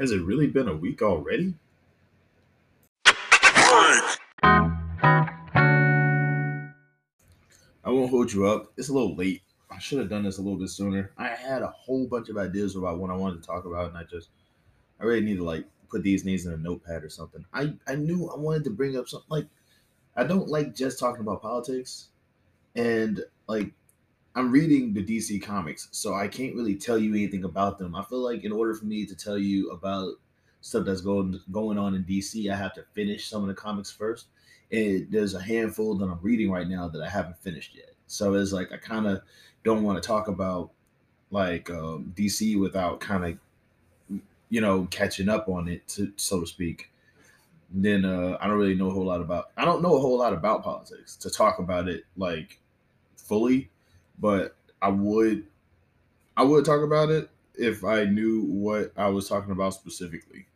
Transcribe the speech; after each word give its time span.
Has 0.00 0.12
it 0.12 0.22
really 0.22 0.46
been 0.46 0.66
a 0.66 0.74
week 0.74 1.02
already? 1.02 1.52
I 3.04 4.24
won't 7.84 8.08
hold 8.08 8.32
you 8.32 8.46
up. 8.46 8.72
It's 8.78 8.88
a 8.88 8.94
little 8.94 9.14
late. 9.14 9.42
I 9.70 9.78
should 9.78 9.98
have 9.98 10.08
done 10.08 10.22
this 10.22 10.38
a 10.38 10.40
little 10.40 10.58
bit 10.58 10.70
sooner. 10.70 11.12
I 11.18 11.28
had 11.28 11.60
a 11.60 11.68
whole 11.68 12.06
bunch 12.06 12.30
of 12.30 12.38
ideas 12.38 12.76
about 12.76 12.98
what 12.98 13.10
I 13.10 13.14
wanted 13.14 13.42
to 13.42 13.46
talk 13.46 13.66
about, 13.66 13.90
and 13.90 13.98
I 13.98 14.04
just, 14.04 14.30
I 14.98 15.04
really 15.04 15.20
need 15.20 15.36
to 15.36 15.44
like 15.44 15.66
put 15.90 16.02
these 16.02 16.24
names 16.24 16.46
in 16.46 16.54
a 16.54 16.56
notepad 16.56 17.04
or 17.04 17.10
something. 17.10 17.44
I 17.52 17.74
I 17.86 17.96
knew 17.96 18.30
I 18.30 18.38
wanted 18.38 18.64
to 18.64 18.70
bring 18.70 18.96
up 18.96 19.06
something 19.06 19.28
like, 19.28 19.48
I 20.16 20.24
don't 20.24 20.48
like 20.48 20.74
just 20.74 20.98
talking 20.98 21.20
about 21.20 21.42
politics, 21.42 22.08
and 22.74 23.22
like, 23.48 23.74
I'm 24.34 24.52
reading 24.52 24.94
the 24.94 25.02
DC 25.02 25.42
comics, 25.42 25.88
so 25.90 26.14
I 26.14 26.28
can't 26.28 26.54
really 26.54 26.76
tell 26.76 26.98
you 26.98 27.10
anything 27.14 27.44
about 27.44 27.78
them. 27.78 27.96
I 27.96 28.04
feel 28.04 28.20
like 28.20 28.44
in 28.44 28.52
order 28.52 28.74
for 28.74 28.84
me 28.84 29.04
to 29.06 29.16
tell 29.16 29.38
you 29.38 29.70
about 29.70 30.14
stuff 30.60 30.84
that's 30.84 31.00
going 31.00 31.40
going 31.50 31.78
on 31.78 31.94
in 31.94 32.04
DC, 32.04 32.50
I 32.50 32.56
have 32.56 32.74
to 32.74 32.84
finish 32.94 33.28
some 33.28 33.42
of 33.42 33.48
the 33.48 33.54
comics 33.54 33.90
first. 33.90 34.26
And 34.70 35.08
there's 35.10 35.34
a 35.34 35.42
handful 35.42 35.96
that 35.96 36.04
I'm 36.04 36.20
reading 36.22 36.50
right 36.50 36.68
now 36.68 36.86
that 36.88 37.02
I 37.02 37.08
haven't 37.08 37.38
finished 37.38 37.74
yet. 37.74 37.90
So 38.06 38.34
it's 38.34 38.52
like 38.52 38.72
I 38.72 38.76
kind 38.76 39.06
of 39.06 39.22
don't 39.64 39.82
want 39.82 40.00
to 40.00 40.06
talk 40.06 40.28
about 40.28 40.70
like 41.30 41.68
um, 41.70 42.12
DC 42.16 42.58
without 42.58 43.00
kind 43.00 43.24
of 43.24 44.20
you 44.48 44.60
know 44.60 44.86
catching 44.90 45.28
up 45.28 45.48
on 45.48 45.68
it, 45.68 45.86
to, 45.88 46.12
so 46.16 46.40
to 46.40 46.46
speak. 46.46 46.90
Then 47.72 48.04
uh, 48.04 48.36
I 48.40 48.46
don't 48.46 48.58
really 48.58 48.74
know 48.74 48.88
a 48.88 48.92
whole 48.92 49.06
lot 49.06 49.20
about. 49.20 49.50
I 49.56 49.64
don't 49.64 49.82
know 49.82 49.96
a 49.96 50.00
whole 50.00 50.18
lot 50.18 50.32
about 50.32 50.62
politics 50.62 51.16
to 51.16 51.30
talk 51.30 51.58
about 51.58 51.88
it 51.88 52.04
like 52.16 52.60
fully, 53.16 53.70
but 54.20 54.56
I 54.82 54.88
would 54.88 55.46
I 56.36 56.44
would 56.44 56.64
talk 56.64 56.82
about 56.82 57.10
it 57.10 57.30
if 57.54 57.84
I 57.84 58.04
knew 58.04 58.42
what 58.42 58.92
I 58.96 59.08
was 59.08 59.28
talking 59.28 59.52
about 59.52 59.74
specifically. 59.74 60.46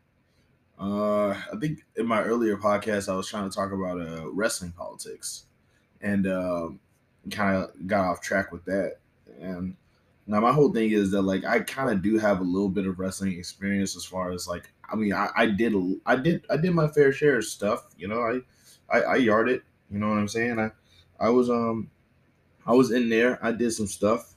Uh, 0.79 1.31
I 1.31 1.57
think 1.61 1.85
in 1.97 2.07
my 2.07 2.23
earlier 2.23 2.57
podcast, 2.57 3.13
I 3.13 3.17
was 3.17 3.29
trying 3.29 3.49
to 3.49 3.55
talk 3.55 3.73
about 3.73 4.01
uh, 4.01 4.31
wrestling 4.31 4.73
politics, 4.73 5.45
and 6.01 6.27
um, 6.27 6.81
kind 7.31 7.57
of 7.57 7.87
got 7.87 8.07
off 8.07 8.21
track 8.21 8.53
with 8.53 8.65
that. 8.65 8.97
And 9.41 9.77
now 10.27 10.41
my 10.41 10.53
whole 10.53 10.73
thing 10.73 10.91
is 10.91 11.11
that 11.13 11.23
like 11.23 11.45
I 11.45 11.61
kind 11.61 11.91
of 11.91 12.03
do 12.03 12.19
have 12.19 12.41
a 12.41 12.45
little 12.45 12.69
bit 12.69 12.87
of 12.87 12.99
wrestling 12.99 13.39
experience 13.39 13.97
as 13.97 14.05
far 14.05 14.33
as 14.33 14.49
like 14.49 14.71
I 14.91 14.97
mean 14.97 15.13
I, 15.13 15.29
I 15.37 15.47
did 15.47 15.75
I 16.07 16.17
did 16.17 16.45
I 16.51 16.57
did 16.57 16.73
my 16.73 16.89
fair 16.89 17.13
share 17.13 17.39
of 17.39 17.45
stuff. 17.45 17.87
You 17.97 18.09
know 18.09 18.21
I 18.21 18.41
I, 18.91 19.03
I 19.03 19.17
yarded. 19.17 19.63
You 19.91 19.99
know 19.99 20.09
what 20.09 20.19
I'm 20.19 20.29
saying? 20.29 20.59
I 20.59 20.71
I 21.21 21.31
was 21.31 21.51
um 21.51 21.91
I 22.67 22.73
was 22.73 22.91
in 22.91 23.09
there. 23.09 23.39
I 23.45 23.53
did 23.53 23.73
some 23.73 23.87
stuff, 23.87 24.35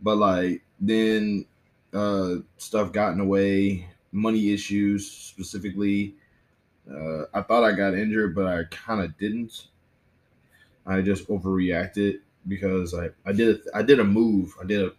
but 0.00 0.16
like 0.16 0.62
then 0.80 1.46
uh 1.92 2.36
stuff 2.56 2.92
got 2.92 3.12
in 3.12 3.18
the 3.18 3.24
way 3.24 3.88
money 4.12 4.52
issues 4.52 5.10
specifically. 5.10 6.14
Uh, 6.90 7.24
I 7.32 7.42
thought 7.42 7.64
I 7.64 7.72
got 7.72 7.94
injured, 7.94 8.34
but 8.34 8.46
I 8.46 8.64
kind 8.70 9.00
of 9.00 9.16
didn't. 9.18 9.68
I 10.84 11.00
just 11.00 11.28
overreacted 11.28 12.20
because 12.48 12.92
I, 12.94 13.10
I 13.24 13.32
did 13.32 13.56
a, 13.56 13.76
I 13.76 13.82
did 13.82 14.00
a 14.00 14.04
move. 14.04 14.54
I 14.60 14.66
did 14.66 14.82
a 14.82 14.92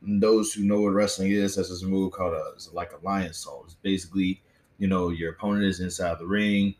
those 0.00 0.52
who 0.52 0.64
know 0.64 0.80
what 0.82 0.94
wrestling 0.94 1.32
is, 1.32 1.56
that's 1.56 1.70
this 1.70 1.82
move 1.82 2.12
called 2.12 2.34
a 2.34 2.52
like 2.72 2.92
a 2.92 2.98
Lionsault. 2.98 3.64
It's 3.64 3.74
basically, 3.74 4.40
you 4.78 4.86
know, 4.86 5.08
your 5.10 5.32
opponent 5.32 5.64
is 5.64 5.80
inside 5.80 6.18
the 6.18 6.26
ring. 6.26 6.74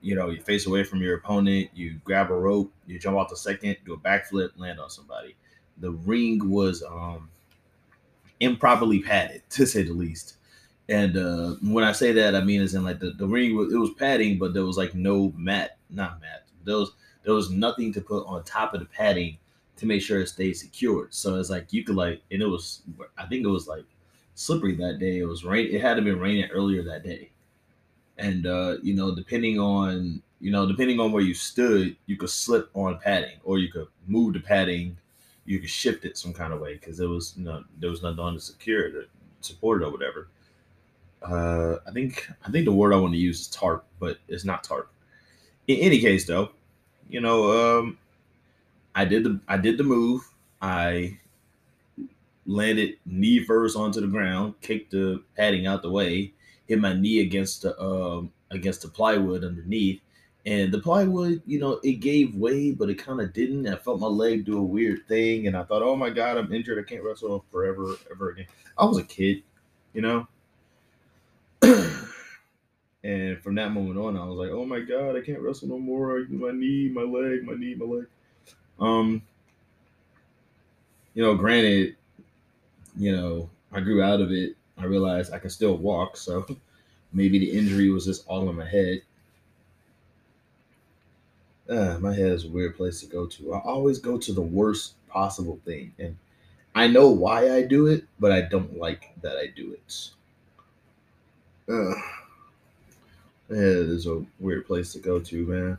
You 0.00 0.14
know, 0.14 0.30
you 0.30 0.40
face 0.40 0.66
away 0.66 0.84
from 0.84 1.02
your 1.02 1.16
opponent, 1.16 1.70
you 1.74 2.00
grab 2.04 2.30
a 2.30 2.34
rope, 2.34 2.72
you 2.86 2.98
jump 2.98 3.16
off 3.16 3.30
the 3.30 3.36
second, 3.36 3.76
do 3.84 3.94
a 3.94 3.98
backflip, 3.98 4.50
land 4.56 4.78
on 4.78 4.90
somebody. 4.90 5.36
The 5.78 5.90
ring 5.90 6.50
was 6.50 6.82
um 6.82 7.28
improperly 8.40 9.00
padded, 9.00 9.42
to 9.50 9.66
say 9.66 9.82
the 9.82 9.92
least. 9.92 10.34
And 10.88 11.18
uh, 11.18 11.56
when 11.62 11.84
I 11.84 11.92
say 11.92 12.12
that, 12.12 12.34
I 12.34 12.42
mean 12.42 12.62
as 12.62 12.74
in 12.74 12.84
like 12.84 12.98
the, 13.00 13.10
the 13.10 13.26
ring 13.26 13.56
was 13.56 13.72
it 13.72 13.76
was 13.76 13.90
padding, 13.94 14.38
but 14.38 14.54
there 14.54 14.64
was 14.64 14.78
like 14.78 14.94
no 14.94 15.32
mat, 15.36 15.78
not 15.90 16.20
mat. 16.20 16.46
There 16.64 16.76
was 16.76 16.92
there 17.24 17.34
was 17.34 17.50
nothing 17.50 17.92
to 17.92 18.00
put 18.00 18.26
on 18.26 18.42
top 18.44 18.72
of 18.74 18.80
the 18.80 18.86
padding 18.86 19.38
to 19.76 19.86
make 19.86 20.02
sure 20.02 20.20
it 20.20 20.28
stayed 20.28 20.54
secured. 20.54 21.14
So 21.14 21.36
it's 21.38 21.50
like 21.50 21.72
you 21.72 21.84
could 21.84 21.96
like, 21.96 22.22
and 22.30 22.42
it 22.42 22.46
was 22.46 22.82
I 23.16 23.26
think 23.26 23.44
it 23.44 23.48
was 23.48 23.68
like 23.68 23.84
slippery 24.34 24.74
that 24.76 24.98
day. 24.98 25.18
It 25.18 25.24
was 25.24 25.44
rain. 25.44 25.68
It 25.74 25.80
had 25.80 25.94
to 25.94 26.02
been 26.02 26.18
raining 26.18 26.50
earlier 26.50 26.82
that 26.84 27.04
day, 27.04 27.30
and 28.18 28.46
uh, 28.46 28.76
you 28.82 28.94
know 28.94 29.14
depending 29.14 29.58
on 29.58 30.22
you 30.40 30.50
know 30.50 30.66
depending 30.66 31.00
on 31.00 31.12
where 31.12 31.22
you 31.22 31.34
stood, 31.34 31.96
you 32.06 32.16
could 32.16 32.30
slip 32.30 32.70
on 32.74 32.98
padding, 32.98 33.38
or 33.44 33.58
you 33.58 33.70
could 33.70 33.88
move 34.06 34.34
the 34.34 34.40
padding. 34.40 34.96
You 35.44 35.60
could 35.60 35.70
shift 35.70 36.04
it 36.04 36.18
some 36.18 36.34
kind 36.34 36.52
of 36.52 36.60
way 36.60 36.74
because 36.74 36.98
there 36.98 37.08
was 37.08 37.34
you 37.36 37.44
know 37.44 37.64
there 37.78 37.90
was 37.90 38.02
nothing 38.02 38.20
on 38.20 38.34
to 38.34 38.40
secure 38.40 38.86
it 38.86 38.94
or 38.94 39.04
support 39.40 39.82
it 39.82 39.86
or 39.86 39.90
whatever 39.90 40.28
uh, 41.22 41.76
I 41.86 41.90
think 41.92 42.28
I 42.44 42.50
think 42.50 42.64
the 42.64 42.72
word 42.72 42.92
I 42.92 42.96
want 42.98 43.12
to 43.14 43.18
use 43.18 43.40
is 43.40 43.48
tarp, 43.48 43.84
but 43.98 44.18
it's 44.28 44.44
not 44.44 44.64
tarp. 44.64 44.90
In 45.66 45.78
any 45.78 46.00
case, 46.00 46.26
though, 46.26 46.50
you 47.08 47.20
know, 47.20 47.78
um, 47.80 47.98
I 48.94 49.04
did 49.04 49.24
the 49.24 49.40
I 49.48 49.56
did 49.56 49.78
the 49.78 49.84
move. 49.84 50.22
I 50.62 51.18
landed 52.46 52.98
knee 53.04 53.44
first 53.44 53.76
onto 53.76 54.00
the 54.00 54.06
ground, 54.06 54.54
kicked 54.60 54.92
the 54.92 55.22
padding 55.36 55.66
out 55.66 55.82
the 55.82 55.90
way, 55.90 56.32
hit 56.68 56.78
my 56.78 56.92
knee 56.92 57.20
against 57.20 57.62
the 57.62 57.80
um, 57.80 58.32
against 58.50 58.82
the 58.82 58.88
plywood 58.88 59.42
underneath, 59.44 60.00
and 60.46 60.72
the 60.72 60.78
plywood, 60.78 61.42
you 61.46 61.58
know, 61.58 61.80
it 61.82 61.94
gave 61.94 62.34
way, 62.34 62.70
but 62.70 62.88
it 62.88 62.94
kind 62.94 63.20
of 63.20 63.32
didn't. 63.32 63.66
I 63.66 63.76
felt 63.76 64.00
my 64.00 64.06
leg 64.06 64.44
do 64.44 64.58
a 64.58 64.62
weird 64.62 65.06
thing, 65.08 65.46
and 65.46 65.56
I 65.56 65.64
thought, 65.64 65.82
oh 65.82 65.96
my 65.96 66.10
god, 66.10 66.36
I'm 66.38 66.52
injured. 66.52 66.78
I 66.78 66.88
can't 66.88 67.02
wrestle 67.02 67.44
forever, 67.50 67.96
ever 68.10 68.30
again. 68.30 68.46
I 68.76 68.84
was 68.84 68.98
a 68.98 69.04
kid, 69.04 69.42
you 69.92 70.02
know. 70.02 70.26
and 73.02 73.42
from 73.42 73.56
that 73.56 73.72
moment 73.72 73.98
on, 73.98 74.16
I 74.16 74.24
was 74.24 74.38
like, 74.38 74.50
"Oh 74.50 74.64
my 74.64 74.80
god, 74.80 75.16
I 75.16 75.20
can't 75.20 75.40
wrestle 75.40 75.68
no 75.68 75.78
more. 75.78 76.24
My 76.28 76.52
knee, 76.52 76.88
my 76.88 77.02
leg, 77.02 77.44
my 77.44 77.54
knee, 77.54 77.74
my 77.74 77.86
leg." 77.86 78.06
Um, 78.78 79.22
you 81.14 81.22
know, 81.22 81.34
granted, 81.34 81.96
you 82.96 83.14
know, 83.14 83.50
I 83.72 83.80
grew 83.80 84.02
out 84.02 84.20
of 84.20 84.30
it. 84.30 84.56
I 84.78 84.84
realized 84.84 85.32
I 85.32 85.38
can 85.38 85.50
still 85.50 85.76
walk, 85.76 86.16
so 86.16 86.46
maybe 87.12 87.38
the 87.38 87.50
injury 87.52 87.90
was 87.90 88.04
just 88.06 88.26
all 88.26 88.48
in 88.48 88.56
my 88.56 88.68
head. 88.68 89.02
Uh, 91.68 91.98
my 92.00 92.14
head 92.14 92.32
is 92.32 92.44
a 92.44 92.48
weird 92.48 92.76
place 92.76 93.00
to 93.00 93.06
go 93.06 93.26
to. 93.26 93.52
I 93.54 93.60
always 93.60 93.98
go 93.98 94.18
to 94.18 94.32
the 94.32 94.40
worst 94.42 94.94
possible 95.08 95.60
thing, 95.64 95.92
and 95.98 96.16
I 96.74 96.88
know 96.88 97.08
why 97.10 97.52
I 97.54 97.62
do 97.62 97.86
it, 97.88 98.06
but 98.20 98.32
I 98.32 98.42
don't 98.42 98.78
like 98.78 99.12
that 99.22 99.36
I 99.38 99.48
do 99.48 99.72
it. 99.74 100.10
Uh, 101.68 101.94
it 103.50 103.56
is 103.56 104.06
a 104.06 104.24
weird 104.38 104.66
place 104.66 104.92
to 104.92 104.98
go 104.98 105.18
to, 105.20 105.46
man. 105.46 105.78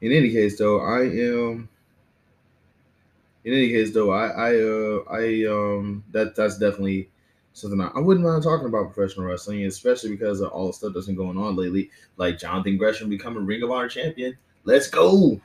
In 0.00 0.10
any 0.12 0.30
case, 0.30 0.58
though, 0.58 0.80
I 0.80 1.02
am. 1.02 1.68
In 3.44 3.52
any 3.52 3.68
case, 3.70 3.92
though, 3.92 4.10
I 4.10 4.26
I 4.28 4.60
uh 4.60 5.04
I 5.10 5.44
um 5.46 6.04
that 6.12 6.34
that's 6.36 6.58
definitely 6.58 7.08
something 7.52 7.80
I, 7.80 7.88
I 7.88 8.00
wouldn't 8.00 8.26
mind 8.26 8.42
talking 8.42 8.66
about 8.66 8.92
professional 8.92 9.26
wrestling, 9.26 9.64
especially 9.66 10.10
because 10.10 10.40
of 10.40 10.50
all 10.50 10.68
the 10.68 10.72
stuff 10.72 10.92
that's 10.94 11.06
been 11.06 11.16
going 11.16 11.38
on 11.38 11.56
lately, 11.56 11.90
like 12.16 12.38
Jonathan 12.38 12.76
Gresham 12.76 13.08
becoming 13.08 13.46
Ring 13.46 13.62
of 13.62 13.70
Honor 13.70 13.88
champion. 13.88 14.36
Let's 14.64 14.88
go. 14.88 15.40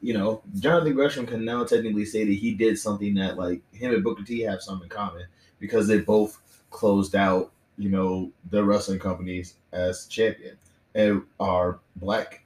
You 0.00 0.14
know, 0.14 0.42
Jonathan 0.58 0.94
Gresham 0.94 1.26
can 1.26 1.44
now 1.44 1.64
technically 1.64 2.04
say 2.04 2.24
that 2.24 2.32
he 2.32 2.54
did 2.54 2.78
something 2.78 3.14
that 3.14 3.36
like 3.36 3.60
him 3.72 3.92
and 3.92 4.04
Booker 4.04 4.22
T 4.22 4.40
have 4.42 4.62
something 4.62 4.84
in 4.84 4.90
common 4.90 5.26
because 5.58 5.88
they 5.88 5.98
both 5.98 6.40
closed 6.70 7.16
out 7.16 7.52
you 7.78 7.88
know, 7.88 8.30
the 8.50 8.62
wrestling 8.62 8.98
companies 8.98 9.54
as 9.72 10.06
champion 10.06 10.58
and 10.94 11.22
are 11.38 11.78
black 11.96 12.44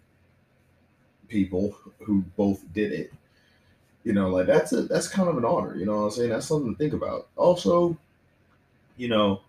people 1.27 1.75
who 2.05 2.21
both 2.37 2.63
did 2.75 2.93
it. 2.93 3.13
You 4.05 4.13
know, 4.13 4.29
like 4.29 4.47
that's 4.47 4.73
a 4.73 4.83
that's 4.83 5.09
kind 5.09 5.29
of 5.29 5.39
an 5.39 5.45
honor, 5.45 5.77
you 5.77 5.87
know 5.87 5.97
what 5.97 6.05
I'm 6.05 6.11
saying? 6.11 6.31
That's 6.31 6.47
something 6.47 6.73
to 6.73 6.79
think 6.79 6.93
about. 6.93 7.29
Also, 7.37 7.97
you 8.97 9.09
know, 9.09 9.41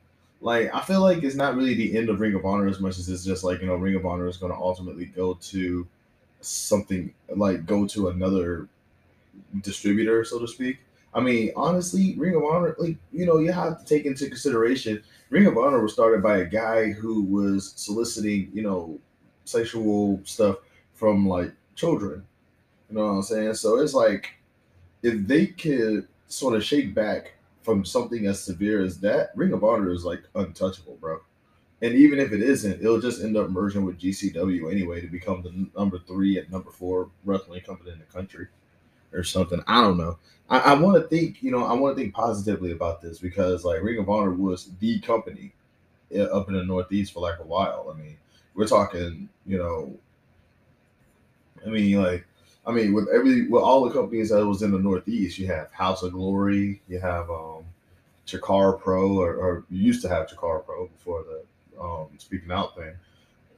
like 0.42 0.74
I 0.74 0.82
feel 0.82 1.02
like 1.02 1.24
it's 1.24 1.36
not 1.36 1.56
really 1.56 1.74
the 1.74 1.98
end 1.98 2.10
of 2.10 2.20
Ring 2.20 2.36
of 2.36 2.46
Honor 2.46 2.68
as 2.68 2.80
much 2.80 2.98
as 3.00 3.10
it's 3.10 3.26
just 3.26 3.44
like, 3.44 3.62
you 3.62 3.68
know, 3.68 3.76
Ring 3.76 3.96
of 3.96 4.06
Honor 4.06 4.28
is 4.28 4.38
gonna 4.38 4.60
ultimately 4.60 5.06
go 5.06 5.36
to 5.36 5.88
something 6.42 7.14
like 7.36 7.66
go 7.66 7.88
to 7.88 8.10
another 8.10 8.68
distributor, 9.62 10.24
so 10.24 10.40
to 10.40 10.48
speak. 10.48 10.80
I 11.14 11.22
mean, 11.22 11.52
honestly, 11.56 12.16
Ring 12.18 12.36
of 12.36 12.44
Honor, 12.44 12.76
like, 12.80 12.98
you 13.12 13.26
know, 13.26 13.38
you 13.38 13.52
have 13.52 13.80
to 13.80 13.86
take 13.86 14.06
into 14.06 14.28
consideration 14.28 15.04
Ring 15.34 15.48
of 15.48 15.58
Honor 15.58 15.82
was 15.82 15.94
started 15.94 16.22
by 16.22 16.38
a 16.38 16.46
guy 16.46 16.92
who 16.92 17.24
was 17.24 17.74
soliciting, 17.76 18.52
you 18.54 18.62
know, 18.62 19.00
sexual 19.46 20.20
stuff 20.26 20.58
from 20.94 21.28
like 21.28 21.52
children. 21.76 22.24
You 22.90 22.98
know 22.98 23.06
what 23.06 23.12
I'm 23.14 23.22
saying? 23.24 23.56
So 23.56 23.80
it's 23.80 23.96
like 23.96 24.36
if 25.02 25.26
they 25.26 25.48
could 25.48 26.08
sort 26.28 26.54
of 26.54 26.64
shake 26.64 26.94
back 26.94 27.33
from 27.64 27.86
something 27.86 28.28
as 28.28 28.42
severe 28.44 28.84
as 28.84 29.00
that, 29.02 29.32
Ring 29.36 29.54
of 29.54 29.64
Honor 29.64 29.92
is 29.92 30.06
like 30.06 30.24
untouchable, 30.36 30.98
bro. 31.02 31.20
And 31.82 31.94
even 31.96 32.20
if 32.20 32.32
it 32.32 32.42
isn't, 32.42 32.82
it'll 32.82 33.02
just 33.02 33.24
end 33.24 33.38
up 33.38 33.50
merging 33.50 33.86
with 33.86 34.00
GCW 34.00 34.72
anyway 34.72 35.02
to 35.02 35.08
become 35.08 35.42
the 35.44 35.68
number 35.80 36.00
three 36.00 36.40
and 36.40 36.50
number 36.52 36.72
four 36.72 37.10
wrestling 37.26 37.62
company 37.62 37.92
in 37.92 38.00
the 38.00 38.06
country. 38.06 38.48
or 39.14 39.24
something. 39.24 39.62
I 39.68 39.82
don't 39.82 39.98
know. 39.98 40.18
I, 40.50 40.60
I 40.60 40.74
want 40.74 41.02
to 41.02 41.08
think, 41.08 41.42
you 41.44 41.52
know, 41.52 41.66
I 41.66 41.74
want 41.74 41.96
to 41.96 42.02
think 42.02 42.14
positively 42.14 42.72
about 42.72 43.02
this 43.02 43.20
because 43.20 43.64
like 43.64 43.82
Ring 43.82 44.00
of 44.00 44.10
Honor 44.10 44.32
was 44.32 44.72
the 44.80 45.00
company 45.02 45.54
uh, 46.16 46.24
up 46.24 46.50
in 46.50 46.56
the 46.56 46.64
Northeast 46.64 47.14
for 47.14 47.22
like 47.22 47.40
a 47.40 47.44
while. 47.46 47.94
I 47.94 47.98
mean, 48.00 48.18
we're 48.56 48.68
talking, 48.68 49.30
you 49.46 49.58
know, 49.58 49.96
I 51.66 51.70
mean, 51.70 52.02
like, 52.02 52.26
I 52.66 52.72
mean, 52.72 52.94
with 52.94 53.10
every 53.14 53.48
with 53.48 53.62
all 53.62 53.84
the 53.84 53.92
companies 53.92 54.30
that 54.30 54.46
was 54.46 54.62
in 54.62 54.72
the 54.72 54.80
Northeast, 54.80 55.38
you 55.38 55.48
have 55.48 55.72
House 55.72 56.04
of 56.04 56.14
Glory, 56.14 56.82
you 56.88 57.00
have 57.00 57.30
um 57.30 57.66
Chikara 58.26 58.80
Pro, 58.80 59.18
or, 59.18 59.36
or 59.36 59.66
you 59.70 59.84
used 59.84 60.02
to 60.04 60.10
have 60.10 60.28
Chikara 60.28 60.66
Pro 60.66 60.88
before 60.88 61.24
the 61.24 61.82
um 61.82 62.08
speaking 62.18 62.52
out 62.52 62.76
thing. 62.76 62.96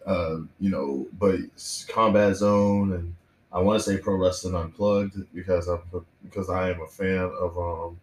Uh, 0.06 0.38
you 0.60 0.70
know, 0.70 1.08
but 1.20 1.40
Combat 1.88 2.36
Zone 2.36 2.94
and 2.94 3.16
I 3.52 3.60
want 3.60 3.82
to 3.82 3.90
say 3.90 3.98
Pro 3.98 4.16
Wrestling 4.16 4.56
Unplugged 4.56 5.34
because 5.34 5.68
I'm 5.68 5.82
because 6.24 6.50
I 6.50 6.72
am 6.72 6.82
a 6.82 6.88
fan 6.88 7.32
of 7.40 7.58
um 7.58 8.00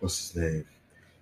what's 0.00 0.32
his 0.32 0.36
name 0.36 0.66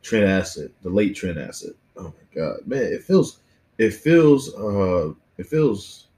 Trent 0.03 0.25
Acid, 0.25 0.73
the 0.83 0.91
late 0.91 1.15
Trent 1.15 1.39
Acid. 1.39 1.75
Oh 1.97 2.05
my 2.05 2.35
god, 2.35 2.67
man, 2.67 2.83
it 2.83 3.05
feels 3.05 3.41
it 3.79 3.93
feels 3.93 4.55
uh 4.55 5.13
it 5.39 5.47
feels 5.47 6.09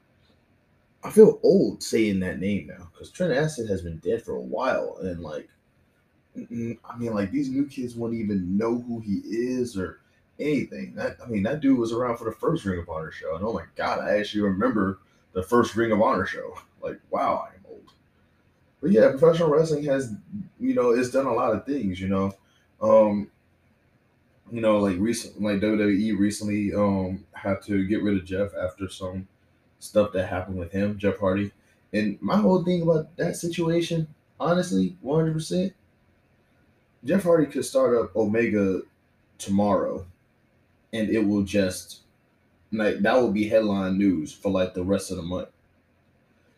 I 1.04 1.10
feel 1.10 1.38
old 1.42 1.82
saying 1.82 2.20
that 2.20 2.40
name 2.40 2.66
now 2.66 2.88
because 2.90 3.10
Trent 3.10 3.32
Acid 3.32 3.68
has 3.68 3.82
been 3.82 3.98
dead 3.98 4.22
for 4.22 4.36
a 4.36 4.40
while, 4.40 4.96
and 5.02 5.20
like, 5.20 5.48
I 6.34 6.96
mean, 6.96 7.14
like 7.14 7.30
these 7.30 7.50
new 7.50 7.66
kids 7.66 7.94
won't 7.94 8.14
even 8.14 8.56
know 8.56 8.78
who 8.78 9.00
he 9.00 9.18
is 9.26 9.76
or 9.76 10.00
anything. 10.40 10.94
That 10.94 11.18
I 11.22 11.28
mean, 11.28 11.42
that 11.42 11.60
dude 11.60 11.78
was 11.78 11.92
around 11.92 12.16
for 12.16 12.24
the 12.24 12.32
first 12.32 12.64
Ring 12.64 12.80
of 12.80 12.88
Honor 12.88 13.10
show, 13.10 13.36
and 13.36 13.44
oh 13.44 13.52
my 13.52 13.64
god, 13.76 14.00
I 14.00 14.18
actually 14.18 14.42
remember 14.42 15.00
the 15.34 15.42
first 15.42 15.76
Ring 15.76 15.92
of 15.92 16.00
Honor 16.00 16.26
show. 16.26 16.54
Like, 16.84 17.00
wow, 17.08 17.48
I 17.50 17.54
am 17.54 17.64
old. 17.66 17.94
But 18.82 18.90
yeah, 18.90 19.08
professional 19.08 19.48
wrestling 19.48 19.84
has, 19.84 20.12
you 20.60 20.74
know, 20.74 20.90
it's 20.90 21.08
done 21.08 21.24
a 21.24 21.32
lot 21.32 21.54
of 21.54 21.64
things. 21.64 21.98
You 21.98 22.08
know, 22.08 22.34
um, 22.82 23.30
you 24.52 24.60
know, 24.60 24.76
like 24.80 24.98
recent, 24.98 25.40
like 25.40 25.60
WWE 25.60 26.18
recently 26.18 26.74
um 26.74 27.24
had 27.32 27.62
to 27.62 27.86
get 27.86 28.02
rid 28.02 28.18
of 28.18 28.26
Jeff 28.26 28.50
after 28.54 28.86
some 28.90 29.26
stuff 29.84 30.12
that 30.12 30.26
happened 30.26 30.58
with 30.58 30.72
him, 30.72 30.98
Jeff 30.98 31.18
Hardy. 31.18 31.52
And 31.92 32.20
my 32.20 32.36
whole 32.36 32.64
thing 32.64 32.82
about 32.82 33.16
that 33.16 33.36
situation, 33.36 34.08
honestly, 34.40 34.96
100%, 35.04 35.72
Jeff 37.04 37.22
Hardy 37.22 37.46
could 37.46 37.64
start 37.64 37.96
up 37.96 38.16
Omega 38.16 38.80
tomorrow 39.38 40.06
and 40.92 41.10
it 41.10 41.20
will 41.20 41.42
just, 41.42 42.00
like, 42.72 42.98
that 43.00 43.14
will 43.14 43.30
be 43.30 43.48
headline 43.48 43.98
news 43.98 44.32
for 44.32 44.50
like 44.50 44.74
the 44.74 44.82
rest 44.82 45.10
of 45.10 45.18
the 45.18 45.22
month. 45.22 45.48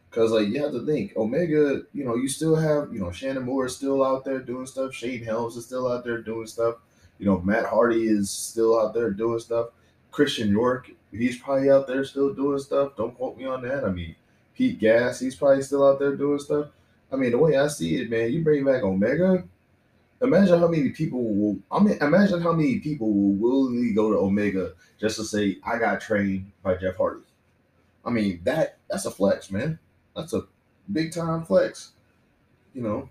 Because, 0.08 0.31
like, 0.31 0.49
you 0.49 0.62
have 0.62 0.73
to 0.73 0.87
think, 0.87 1.14
Omega, 1.17 1.82
you 1.93 2.05
know, 2.05 2.14
you 2.14 2.28
still 2.28 2.55
have, 2.55 2.93
you 2.93 3.00
know, 3.00 3.11
Shannon 3.11 3.43
Moore 3.43 3.67
is 3.67 3.76
still 3.76 4.02
out 4.05 4.25
there 4.25 4.38
doing 4.38 4.67
stuff. 4.67 4.94
Shane 4.94 5.23
Helms 5.23 5.56
is 5.56 5.67
still 5.67 5.90
out 5.90 6.05
there 6.05 6.23
doing 6.23 6.46
stuff. 6.46 6.76
You 7.19 7.26
know, 7.26 7.40
Matt 7.40 7.67
Hardy 7.67 8.05
is 8.05 8.31
still 8.31 8.78
out 8.81 8.94
there 8.94 9.11
doing 9.11 9.40
stuff. 9.40 9.69
Christian 10.16 10.50
York 10.50 10.90
he's 11.12 11.38
probably 11.38 11.70
out 11.70 11.86
there 11.86 12.04
still 12.04 12.32
doing 12.32 12.58
stuff. 12.58 12.96
Don't 12.96 13.16
quote 13.16 13.36
me 13.36 13.44
on 13.44 13.62
that. 13.62 13.84
I 13.84 13.90
mean, 13.90 14.14
Pete 14.54 14.78
Gas, 14.78 15.20
he's 15.20 15.36
probably 15.36 15.62
still 15.62 15.86
out 15.86 15.98
there 15.98 16.16
doing 16.16 16.38
stuff. 16.38 16.68
I 17.12 17.16
mean, 17.16 17.30
the 17.30 17.38
way 17.38 17.56
I 17.56 17.68
see 17.68 17.96
it, 17.96 18.10
man, 18.10 18.32
you 18.32 18.42
bring 18.42 18.64
back 18.64 18.82
Omega. 18.82 19.44
Imagine 20.22 20.58
how 20.58 20.68
many 20.68 20.90
people 20.90 21.22
will. 21.22 21.58
I 21.70 21.78
mean, 21.82 21.98
imagine 22.00 22.40
how 22.40 22.52
many 22.52 22.78
people 22.78 23.12
will 23.12 23.34
willingly 23.34 23.92
go 23.92 24.10
to 24.10 24.18
Omega 24.18 24.72
just 24.98 25.16
to 25.16 25.24
say, 25.24 25.58
"I 25.62 25.78
got 25.78 26.00
trained 26.00 26.50
by 26.62 26.76
Jeff 26.76 26.96
Hardy." 26.96 27.22
I 28.04 28.10
mean, 28.10 28.40
that 28.44 28.78
that's 28.88 29.04
a 29.04 29.10
flex, 29.10 29.50
man. 29.50 29.78
That's 30.16 30.32
a 30.32 30.46
big 30.90 31.12
time 31.12 31.44
flex. 31.44 31.92
You 32.74 32.82
know, 32.82 33.10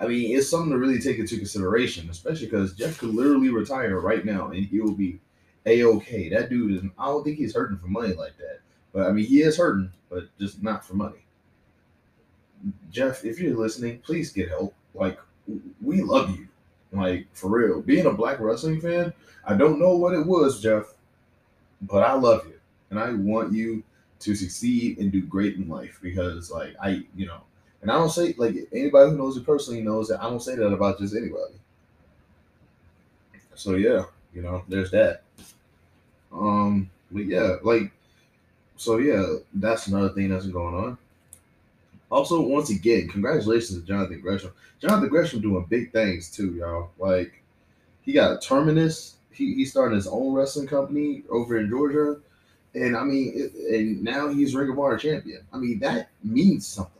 I 0.00 0.06
mean, 0.06 0.36
it's 0.36 0.48
something 0.48 0.70
to 0.70 0.78
really 0.78 1.00
take 1.00 1.18
into 1.18 1.36
consideration, 1.36 2.08
especially 2.10 2.46
because 2.46 2.74
Jeff 2.74 2.98
could 2.98 3.14
literally 3.14 3.50
retire 3.50 3.98
right 3.98 4.24
now 4.24 4.48
and 4.48 4.64
he 4.64 4.80
will 4.80 4.94
be 4.94 5.18
a 5.66 5.84
okay. 5.84 6.28
That 6.28 6.48
dude 6.48 6.72
is. 6.72 6.90
I 6.98 7.06
don't 7.06 7.24
think 7.24 7.38
he's 7.38 7.54
hurting 7.54 7.78
for 7.78 7.88
money 7.88 8.14
like 8.14 8.36
that. 8.38 8.60
But 8.92 9.06
I 9.06 9.12
mean, 9.12 9.26
he 9.26 9.42
is 9.42 9.58
hurting, 9.58 9.90
but 10.08 10.24
just 10.38 10.62
not 10.62 10.84
for 10.84 10.94
money. 10.94 11.26
Jeff, 12.90 13.24
if 13.24 13.38
you're 13.38 13.56
listening, 13.56 13.98
please 13.98 14.32
get 14.32 14.48
help. 14.48 14.74
Like, 14.94 15.18
we 15.82 16.02
love 16.02 16.30
you. 16.30 16.48
Like, 16.92 17.26
for 17.34 17.50
real. 17.50 17.82
Being 17.82 18.06
a 18.06 18.12
black 18.12 18.40
wrestling 18.40 18.80
fan, 18.80 19.12
I 19.44 19.54
don't 19.54 19.78
know 19.78 19.96
what 19.96 20.14
it 20.14 20.26
was, 20.26 20.62
Jeff, 20.62 20.94
but 21.82 22.02
I 22.02 22.14
love 22.14 22.46
you. 22.46 22.54
And 22.90 22.98
I 22.98 23.12
want 23.12 23.52
you 23.52 23.82
to 24.20 24.34
succeed 24.34 24.98
and 24.98 25.12
do 25.12 25.20
great 25.22 25.56
in 25.56 25.68
life 25.68 25.98
because, 26.02 26.50
like, 26.50 26.74
I, 26.80 27.04
you 27.14 27.26
know, 27.26 27.40
and 27.82 27.90
I 27.90 27.94
don't 27.94 28.08
say, 28.08 28.34
like, 28.38 28.54
anybody 28.72 29.10
who 29.10 29.18
knows 29.18 29.36
you 29.36 29.42
personally 29.42 29.82
knows 29.82 30.08
that 30.08 30.22
I 30.22 30.30
don't 30.30 30.42
say 30.42 30.56
that 30.56 30.66
about 30.66 30.98
just 30.98 31.14
anybody. 31.14 31.54
So, 33.54 33.74
yeah, 33.74 34.04
you 34.32 34.42
know, 34.42 34.64
there's 34.68 34.90
that. 34.92 35.22
Um, 36.32 36.90
but 37.10 37.24
yeah, 37.26 37.56
like, 37.62 37.90
so 38.76 38.98
yeah, 38.98 39.24
that's 39.54 39.86
another 39.86 40.10
thing 40.10 40.28
that's 40.28 40.46
going 40.46 40.74
on. 40.74 40.98
Also, 42.10 42.40
once 42.40 42.70
again, 42.70 43.08
congratulations 43.08 43.80
to 43.80 43.86
Jonathan 43.86 44.20
Gresham. 44.20 44.52
Jonathan 44.80 45.08
Gresham 45.08 45.40
doing 45.40 45.66
big 45.68 45.92
things 45.92 46.30
too, 46.30 46.54
y'all. 46.54 46.90
Like, 46.98 47.42
he 48.02 48.12
got 48.12 48.32
a 48.32 48.38
terminus. 48.38 49.16
He 49.32 49.54
he 49.54 49.64
started 49.64 49.96
his 49.96 50.06
own 50.06 50.34
wrestling 50.34 50.68
company 50.68 51.22
over 51.28 51.58
in 51.58 51.68
Georgia, 51.68 52.20
and 52.74 52.96
I 52.96 53.02
mean, 53.04 53.32
it, 53.34 53.52
and 53.74 54.02
now 54.02 54.28
he's 54.28 54.54
Ring 54.54 54.70
of 54.70 54.78
Honor 54.78 54.98
champion. 54.98 55.42
I 55.52 55.58
mean, 55.58 55.78
that 55.80 56.10
means 56.22 56.66
something. 56.66 56.92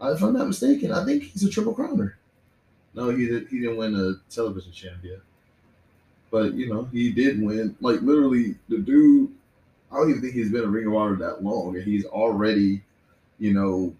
Uh, 0.00 0.12
if 0.12 0.22
I'm 0.22 0.32
not 0.32 0.48
mistaken, 0.48 0.90
I 0.90 1.04
think 1.04 1.22
he's 1.22 1.44
a 1.44 1.50
triple 1.50 1.74
crowner. 1.74 2.14
No, 2.94 3.10
he 3.10 3.26
did. 3.26 3.48
He 3.48 3.60
didn't 3.60 3.76
win 3.76 3.94
a 3.94 4.32
television 4.32 4.72
champion. 4.72 5.20
But 6.32 6.54
you 6.54 6.72
know, 6.72 6.88
he 6.90 7.12
did 7.12 7.40
win. 7.40 7.76
Like 7.80 8.00
literally, 8.00 8.56
the 8.68 8.78
dude. 8.78 9.30
I 9.92 9.96
don't 9.96 10.08
even 10.08 10.22
think 10.22 10.32
he's 10.32 10.50
been 10.50 10.64
a 10.64 10.68
Ring 10.68 10.86
of 10.86 10.94
Honor 10.94 11.16
that 11.16 11.44
long, 11.44 11.76
and 11.76 11.84
he's 11.84 12.06
already, 12.06 12.80
you 13.38 13.52
know, 13.52 13.94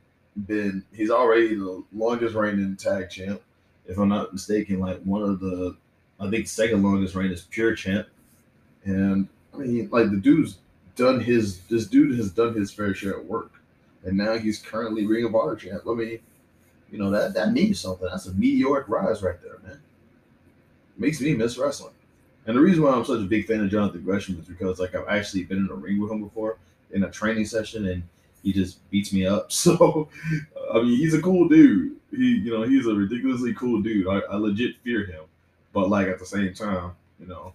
been 0.47 0.83
he's 0.95 1.11
already 1.11 1.55
the 1.55 1.85
longest 1.93 2.35
reigning 2.35 2.75
tag 2.77 3.11
champ, 3.11 3.43
if 3.87 3.99
I'm 3.99 4.09
not 4.09 4.33
mistaken. 4.33 4.81
Like 4.81 5.03
one 5.03 5.23
of 5.23 5.41
the, 5.41 5.77
I 6.19 6.31
think 6.31 6.49
second 6.49 6.83
longest 6.83 7.15
reign 7.15 7.31
is 7.31 7.43
pure 7.43 7.75
champ, 7.75 8.09
and 8.85 9.29
I 9.53 9.59
mean, 9.59 9.91
like 9.93 10.11
the 10.11 10.17
dude's 10.17 10.57
done 10.97 11.21
his. 11.21 11.61
This 11.65 11.87
dude 11.87 12.17
has 12.17 12.31
done 12.31 12.55
his 12.55 12.73
fair 12.73 12.95
share 12.95 13.19
of 13.19 13.27
work, 13.27 13.53
and 14.05 14.17
now 14.17 14.39
he's 14.39 14.59
currently 14.59 15.05
Ring 15.05 15.27
of 15.27 15.35
Honor 15.35 15.57
champ. 15.57 15.83
I 15.87 15.93
mean, 15.93 16.19
you 16.91 16.97
know 16.97 17.11
that 17.11 17.35
that 17.35 17.53
means 17.53 17.79
something. 17.79 18.09
That's 18.11 18.25
a 18.25 18.33
meteoric 18.33 18.89
rise 18.89 19.23
right 19.23 19.41
there, 19.43 19.59
man. 19.63 19.83
Makes 20.97 21.21
me 21.21 21.35
miss 21.35 21.59
wrestling. 21.59 21.93
And 22.47 22.57
the 22.57 22.61
reason 22.61 22.83
why 22.83 22.93
I'm 22.93 23.05
such 23.05 23.21
a 23.21 23.25
big 23.25 23.47
fan 23.47 23.61
of 23.61 23.71
Jonathan 23.71 24.03
Gresham 24.03 24.39
is 24.39 24.47
because 24.47 24.81
like 24.81 24.95
I've 24.95 25.09
actually 25.09 25.45
been 25.45 25.59
in 25.59 25.71
a 25.71 25.75
ring 25.75 26.01
with 26.01 26.11
him 26.11 26.23
before 26.23 26.59
in 26.91 27.05
a 27.05 27.11
training 27.11 27.47
session 27.47 27.87
and 27.89 28.03
he 28.43 28.53
just 28.53 28.89
beats 28.91 29.13
me 29.13 29.27
up. 29.27 29.53
So 29.53 30.09
I 30.73 30.83
mean 30.83 30.97
he's 30.97 31.15
a 31.15 31.23
cool 31.23 31.49
dude. 31.49 31.97
He 32.11 32.39
you 32.39 32.53
know, 32.53 32.63
he's 32.63 32.87
a 32.87 32.95
ridiculously 32.95 33.55
cool 33.55 33.81
dude. 33.81 34.09
I, 34.09 34.19
I 34.31 34.37
legit 34.37 34.77
fear 34.83 35.07
him. 35.07 35.25
But 35.73 35.89
like 35.89 36.09
at 36.09 36.19
the 36.19 36.27
same 36.27 36.53
time, 36.53 36.93
you 37.21 37.27
know. 37.27 37.55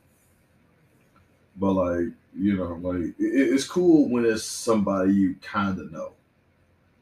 But 1.57 1.73
like, 1.73 2.07
you 2.37 2.55
know, 2.55 2.79
like 2.81 3.01
it, 3.01 3.13
it's 3.19 3.67
cool 3.67 4.09
when 4.09 4.25
it's 4.25 4.43
somebody 4.43 5.13
you 5.13 5.35
kinda 5.41 5.89
know. 5.91 6.13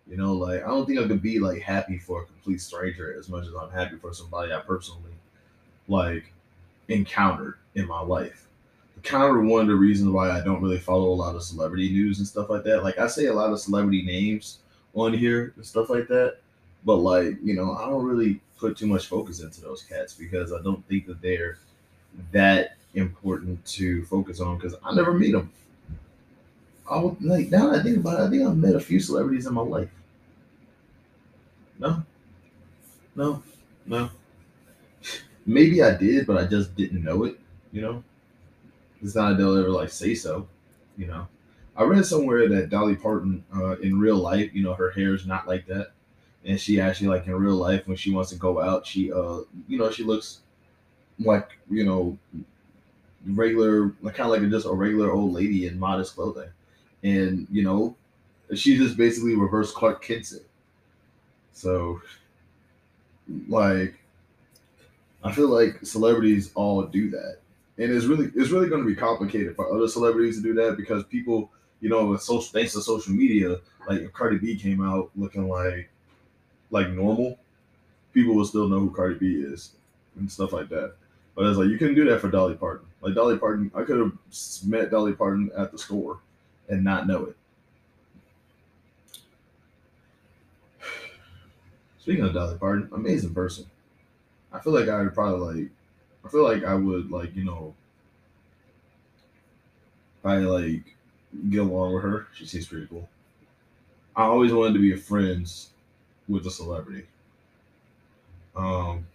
You 0.07 0.17
know, 0.17 0.33
like 0.33 0.63
I 0.63 0.67
don't 0.67 0.85
think 0.85 0.99
I 0.99 1.07
could 1.07 1.21
be 1.21 1.39
like 1.39 1.61
happy 1.61 1.99
for 1.99 2.23
a 2.23 2.25
complete 2.25 2.61
stranger 2.61 3.15
as 3.17 3.29
much 3.29 3.45
as 3.45 3.53
I'm 3.53 3.71
happy 3.71 3.97
for 3.97 4.13
somebody 4.13 4.53
I 4.53 4.59
personally 4.59 5.11
like 5.87 6.31
encountered 6.87 7.55
in 7.75 7.87
my 7.87 8.01
life. 8.01 8.47
Kind 9.03 9.37
of 9.37 9.43
one 9.45 9.61
of 9.61 9.67
the 9.67 9.75
reasons 9.75 10.09
why 10.09 10.31
I 10.31 10.43
don't 10.43 10.61
really 10.61 10.79
follow 10.79 11.09
a 11.09 11.13
lot 11.13 11.35
of 11.35 11.43
celebrity 11.43 11.89
news 11.89 12.17
and 12.19 12.27
stuff 12.27 12.49
like 12.49 12.63
that. 12.63 12.83
Like 12.83 12.97
I 12.97 13.07
say 13.07 13.25
a 13.25 13.33
lot 13.33 13.51
of 13.51 13.59
celebrity 13.59 14.01
names 14.01 14.59
on 14.95 15.13
here 15.13 15.53
and 15.55 15.65
stuff 15.65 15.89
like 15.89 16.07
that, 16.07 16.37
but 16.85 16.97
like 16.97 17.35
you 17.43 17.53
know 17.53 17.73
I 17.73 17.87
don't 17.87 18.05
really 18.05 18.39
put 18.57 18.77
too 18.77 18.87
much 18.87 19.07
focus 19.07 19.41
into 19.41 19.61
those 19.61 19.83
cats 19.83 20.13
because 20.13 20.53
I 20.53 20.61
don't 20.63 20.85
think 20.87 21.05
that 21.07 21.21
they're 21.21 21.59
that 22.31 22.77
important 22.93 23.63
to 23.65 24.05
focus 24.05 24.39
on 24.39 24.57
because 24.57 24.75
I 24.83 24.95
never 24.95 25.13
meet 25.13 25.33
them. 25.33 25.51
I 26.89 26.99
would 26.99 27.21
like 27.21 27.49
now 27.49 27.69
that 27.69 27.79
I 27.79 27.83
think 27.83 27.97
about 27.97 28.19
it, 28.19 28.23
I 28.23 28.29
think 28.29 28.43
I've 28.43 28.57
met 28.57 28.75
a 28.75 28.79
few 28.79 28.99
celebrities 28.99 29.45
in 29.45 29.53
my 29.53 29.61
life. 29.61 29.89
No, 31.77 32.03
no, 33.15 33.43
no. 33.85 34.09
Maybe 35.45 35.81
I 35.83 35.95
did, 35.95 36.25
but 36.27 36.37
I 36.37 36.45
just 36.45 36.75
didn't 36.75 37.03
know 37.03 37.23
it. 37.25 37.39
You 37.71 37.81
know, 37.81 38.03
it's 39.01 39.15
not 39.15 39.29
that 39.31 39.37
they'll 39.37 39.57
ever 39.57 39.69
like 39.69 39.89
say 39.89 40.15
so. 40.15 40.47
You 40.97 41.07
know, 41.07 41.27
I 41.75 41.83
read 41.83 42.05
somewhere 42.05 42.47
that 42.49 42.69
Dolly 42.69 42.95
Parton, 42.95 43.43
uh, 43.55 43.77
in 43.77 43.99
real 43.99 44.17
life, 44.17 44.51
you 44.53 44.63
know, 44.63 44.73
her 44.73 44.91
hair 44.91 45.13
is 45.13 45.25
not 45.25 45.47
like 45.47 45.65
that, 45.67 45.91
and 46.45 46.59
she 46.59 46.79
actually 46.79 47.09
like 47.09 47.27
in 47.27 47.35
real 47.35 47.55
life 47.55 47.87
when 47.87 47.97
she 47.97 48.11
wants 48.11 48.31
to 48.31 48.37
go 48.37 48.61
out, 48.61 48.85
she 48.87 49.11
uh, 49.11 49.39
you 49.67 49.77
know, 49.77 49.91
she 49.91 50.03
looks 50.03 50.39
like 51.19 51.57
you 51.69 51.85
know, 51.85 52.17
regular, 53.27 53.93
like 54.01 54.15
kind 54.15 54.33
of 54.33 54.41
like 54.41 54.49
just 54.51 54.65
a 54.65 54.73
regular 54.73 55.11
old 55.11 55.33
lady 55.33 55.67
in 55.67 55.79
modest 55.79 56.15
clothing, 56.15 56.49
and 57.03 57.47
you 57.51 57.63
know, 57.63 57.95
she 58.55 58.77
just 58.77 58.97
basically 58.97 59.35
reversed 59.35 59.75
Clark 59.75 60.03
Kinson. 60.03 60.41
So, 61.53 62.01
like 63.47 63.95
I 65.25 65.31
feel 65.31 65.47
like 65.47 65.79
celebrities 65.83 66.51
all 66.53 66.83
do 66.83 67.09
that, 67.09 67.39
and 67.79 67.91
it's 67.91 68.05
really 68.05 68.31
it's 68.35 68.51
really 68.51 68.69
going 68.69 68.83
to 68.83 68.87
be 68.87 68.95
complicated 68.95 69.55
for 69.55 69.73
other 69.73 69.87
celebrities 69.87 70.37
to 70.37 70.43
do 70.43 70.53
that 70.53 70.77
because 70.77 71.03
people, 71.05 71.51
you 71.81 71.89
know, 71.89 72.15
social 72.17 72.51
thanks 72.53 72.73
to 72.73 72.81
social 72.81 73.11
media, 73.11 73.57
like 73.89 74.13
Cardi 74.13 74.37
B 74.37 74.55
came 74.55 74.85
out 74.85 75.09
looking 75.15 75.49
like 75.49 75.89
like 76.69 76.89
normal, 76.89 77.39
people 78.13 78.35
will 78.35 78.45
still 78.45 78.67
know 78.67 78.79
who 78.79 78.91
Cardi 78.91 79.17
B 79.17 79.41
is 79.41 79.71
and 80.15 80.31
stuff 80.31 80.53
like 80.53 80.69
that. 80.69 80.93
But 81.33 81.47
it's 81.47 81.57
like 81.57 81.69
you 81.69 81.79
couldn't 81.79 81.95
do 81.95 82.05
that 82.05 82.21
for 82.21 82.29
Dolly 82.29 82.53
Parton. 82.53 82.85
Like 83.01 83.15
Dolly 83.15 83.39
Parton, 83.39 83.71
I 83.73 83.81
could 83.81 83.97
have 83.97 84.11
met 84.63 84.91
Dolly 84.91 85.13
Parton 85.13 85.49
at 85.57 85.71
the 85.71 85.79
store 85.79 86.19
and 86.69 86.83
not 86.83 87.07
know 87.07 87.25
it. 87.25 87.35
Speaking 91.99 92.23
of 92.23 92.33
Dolly 92.33 92.59
Parton, 92.59 92.89
amazing 92.93 93.33
person. 93.33 93.65
I 94.55 94.59
feel 94.59 94.73
like 94.73 94.87
I 94.87 95.01
would 95.01 95.13
probably 95.13 95.63
like. 95.63 95.71
I 96.23 96.29
feel 96.29 96.43
like 96.43 96.63
I 96.63 96.73
would 96.73 97.11
like 97.11 97.35
you 97.35 97.43
know. 97.43 97.73
Probably 100.21 100.45
like 100.45 100.95
get 101.49 101.61
along 101.61 101.93
with 101.93 102.03
her. 102.03 102.27
She 102.33 102.45
seems 102.45 102.67
pretty 102.67 102.87
cool. 102.87 103.07
I 104.15 104.23
always 104.23 104.53
wanted 104.53 104.73
to 104.73 104.79
be 104.79 104.95
friends 104.95 105.71
with 106.27 106.47
a 106.47 106.51
celebrity. 106.51 107.05
Um, 108.55 109.05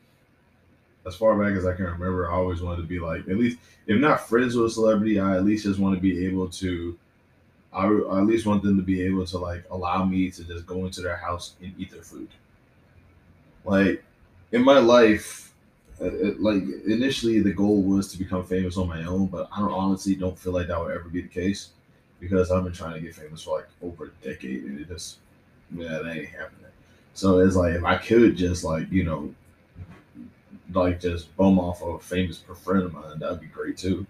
as 1.06 1.16
far 1.16 1.42
back 1.42 1.56
as 1.56 1.64
I 1.64 1.74
can 1.74 1.86
remember, 1.86 2.30
I 2.30 2.34
always 2.34 2.60
wanted 2.60 2.82
to 2.82 2.88
be 2.88 3.00
like 3.00 3.22
at 3.28 3.38
least 3.38 3.58
if 3.86 3.98
not 3.98 4.28
friends 4.28 4.54
with 4.54 4.66
a 4.66 4.70
celebrity, 4.70 5.18
I 5.18 5.36
at 5.36 5.44
least 5.44 5.64
just 5.64 5.80
want 5.80 5.94
to 5.94 6.00
be 6.00 6.26
able 6.26 6.48
to. 6.50 6.98
I, 7.72 7.86
I 7.86 8.18
at 8.18 8.26
least 8.26 8.46
want 8.46 8.62
them 8.62 8.76
to 8.76 8.82
be 8.82 9.02
able 9.02 9.24
to 9.26 9.38
like 9.38 9.64
allow 9.70 10.04
me 10.04 10.30
to 10.30 10.44
just 10.44 10.66
go 10.66 10.84
into 10.84 11.00
their 11.00 11.16
house 11.16 11.54
and 11.62 11.72
eat 11.78 11.90
their 11.90 12.02
food. 12.02 12.28
Like 13.64 14.04
in 14.52 14.64
my 14.64 14.78
life, 14.78 15.52
uh, 16.00 16.06
it, 16.06 16.40
like 16.40 16.62
initially 16.86 17.40
the 17.40 17.52
goal 17.52 17.82
was 17.82 18.10
to 18.12 18.18
become 18.18 18.44
famous 18.44 18.76
on 18.76 18.88
my 18.88 19.04
own, 19.04 19.26
but 19.26 19.48
I 19.54 19.60
don't 19.60 19.72
honestly 19.72 20.14
don't 20.14 20.38
feel 20.38 20.52
like 20.52 20.68
that 20.68 20.80
would 20.80 20.92
ever 20.94 21.08
be 21.08 21.22
the 21.22 21.28
case 21.28 21.70
because 22.18 22.50
I've 22.50 22.64
been 22.64 22.72
trying 22.72 22.94
to 22.94 23.00
get 23.00 23.14
famous 23.14 23.42
for 23.42 23.58
like 23.58 23.68
over 23.82 24.06
a 24.06 24.26
decade 24.26 24.64
and 24.64 24.80
it 24.80 24.88
just 24.88 25.18
yeah, 25.74 25.98
that 26.02 26.06
ain't 26.06 26.28
happening. 26.28 26.70
So 27.14 27.40
it's 27.40 27.56
like 27.56 27.74
if 27.74 27.84
I 27.84 27.96
could 27.96 28.36
just 28.36 28.64
like 28.64 28.90
you 28.90 29.04
know, 29.04 29.34
like 30.72 31.00
just 31.00 31.34
bum 31.36 31.58
off 31.58 31.82
of 31.82 31.96
a 31.96 31.98
famous 31.98 32.42
friend 32.62 32.84
of 32.84 32.92
mine, 32.92 33.18
that'd 33.18 33.40
be 33.40 33.46
great 33.46 33.76
too. 33.76 34.06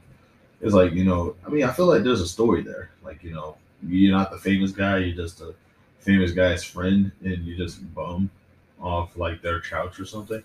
It's 0.60 0.74
like 0.74 0.92
you 0.92 1.04
know, 1.04 1.34
I 1.46 1.50
mean, 1.50 1.64
I 1.64 1.72
feel 1.72 1.86
like 1.86 2.02
there's 2.02 2.20
a 2.20 2.28
story 2.28 2.62
there. 2.62 2.90
Like 3.02 3.22
you 3.22 3.32
know, 3.32 3.56
you're 3.86 4.16
not 4.16 4.30
the 4.30 4.38
famous 4.38 4.72
guy, 4.72 4.98
you're 4.98 5.16
just 5.16 5.40
a 5.40 5.54
famous 5.98 6.32
guy's 6.32 6.62
friend, 6.62 7.10
and 7.24 7.44
you 7.44 7.56
just 7.56 7.94
bum 7.94 8.30
off 8.80 9.16
like 9.16 9.42
their 9.42 9.60
couch 9.60 10.00
or 10.00 10.04
something. 10.04 10.42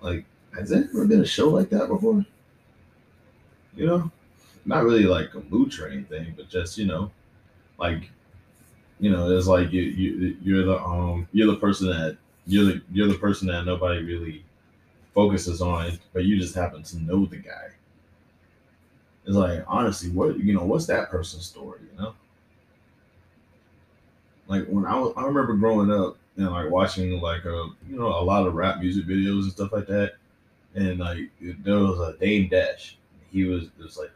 Like, 0.00 0.24
has 0.54 0.70
there 0.70 0.84
ever 0.84 1.06
been 1.06 1.20
a 1.20 1.26
show 1.26 1.48
like 1.48 1.70
that 1.70 1.88
before? 1.88 2.24
You 3.76 3.86
know, 3.86 4.10
not 4.64 4.84
really 4.84 5.04
like 5.04 5.34
a 5.34 5.40
mood 5.40 5.78
or 5.78 5.88
anything, 5.88 6.34
but 6.36 6.48
just 6.48 6.78
you 6.78 6.86
know, 6.86 7.10
like, 7.78 8.10
you 8.98 9.10
know, 9.10 9.36
it's 9.36 9.46
like 9.46 9.72
you 9.72 9.82
you 9.82 10.36
you're 10.42 10.64
the 10.64 10.82
um 10.82 11.28
you're 11.32 11.52
the 11.52 11.56
person 11.56 11.88
that 11.88 12.16
you're 12.46 12.64
the 12.64 12.82
you're 12.92 13.08
the 13.08 13.18
person 13.18 13.48
that 13.48 13.64
nobody 13.64 14.02
really 14.02 14.44
focuses 15.14 15.60
on, 15.62 15.98
but 16.12 16.24
you 16.24 16.38
just 16.38 16.54
happen 16.54 16.82
to 16.82 16.98
know 17.02 17.26
the 17.26 17.36
guy. 17.36 17.70
It's 19.26 19.36
like 19.36 19.64
honestly, 19.66 20.10
what 20.10 20.38
you 20.38 20.54
know, 20.54 20.64
what's 20.64 20.86
that 20.86 21.10
person's 21.10 21.46
story? 21.46 21.80
You 21.92 22.02
know, 22.02 22.14
like 24.48 24.66
when 24.66 24.84
I 24.86 24.98
was, 24.98 25.12
I 25.16 25.24
remember 25.24 25.54
growing 25.54 25.92
up, 25.92 26.16
and 26.40 26.50
like 26.50 26.70
watching 26.70 27.20
like 27.20 27.44
a 27.44 27.68
you 27.88 27.98
know 27.98 28.08
a 28.08 28.24
lot 28.24 28.46
of 28.46 28.54
rap 28.54 28.80
music 28.80 29.06
videos 29.06 29.42
and 29.42 29.52
stuff 29.52 29.72
like 29.72 29.86
that. 29.86 30.14
And 30.74 30.98
like 30.98 31.30
there 31.40 31.78
was 31.78 31.98
a 32.00 32.16
Dame 32.18 32.48
Dash. 32.48 32.96
He 33.30 33.44
was 33.44 33.68
was 33.78 33.98
like, 33.98 34.10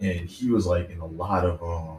and 0.00 0.28
he 0.28 0.50
was 0.50 0.66
like 0.66 0.90
in 0.90 1.00
a 1.00 1.06
lot 1.06 1.44
of 1.44 1.62
um. 1.62 1.98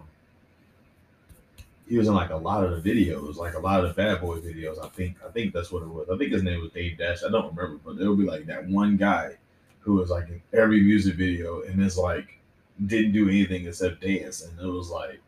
He 1.87 1.99
was 1.99 2.07
in 2.07 2.15
like 2.15 2.31
a 2.31 2.35
lot 2.35 2.63
of 2.63 2.81
the 2.83 2.89
videos, 2.89 3.35
like 3.35 3.53
a 3.53 3.59
lot 3.59 3.83
of 3.83 3.89
the 3.89 3.93
Bad 3.93 4.19
Boy 4.19 4.39
videos. 4.39 4.83
I 4.83 4.87
think 4.89 5.17
I 5.25 5.29
think 5.29 5.53
that's 5.53 5.71
what 5.71 5.83
it 5.83 5.89
was. 5.89 6.09
I 6.09 6.17
think 6.17 6.31
his 6.31 6.41
name 6.41 6.61
was 6.61 6.71
Dave 6.71 6.97
Dash. 6.97 7.23
I 7.23 7.29
don't 7.29 7.55
remember, 7.55 7.79
but 7.85 8.01
it 8.01 8.07
would 8.07 8.17
be 8.17 8.25
like 8.25 8.47
that 8.47 8.67
one 8.67 8.97
guy 8.97 9.37
who 9.81 9.93
was 9.93 10.09
like 10.09 10.27
in 10.29 10.41
every 10.51 10.81
music 10.81 11.15
video 11.15 11.61
and 11.61 11.81
it's 11.83 11.97
like 11.97 12.39
didn't 12.87 13.11
do 13.11 13.29
anything 13.29 13.67
except 13.67 14.01
dance, 14.01 14.43
and 14.43 14.59
it 14.59 14.71
was 14.71 14.89
like 14.89 15.21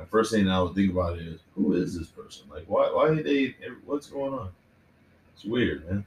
the 0.00 0.06
first 0.06 0.32
thing 0.32 0.48
I 0.48 0.62
would 0.62 0.74
think 0.74 0.92
about 0.92 1.18
is 1.18 1.40
who 1.54 1.74
is 1.74 1.96
this 1.96 2.08
person? 2.08 2.46
Like, 2.50 2.64
why? 2.66 2.90
Why 2.92 3.08
are 3.08 3.22
they? 3.22 3.54
What's 3.84 4.06
going 4.06 4.32
on? 4.32 4.50
It's 5.34 5.44
weird, 5.44 5.86
man. 5.88 6.06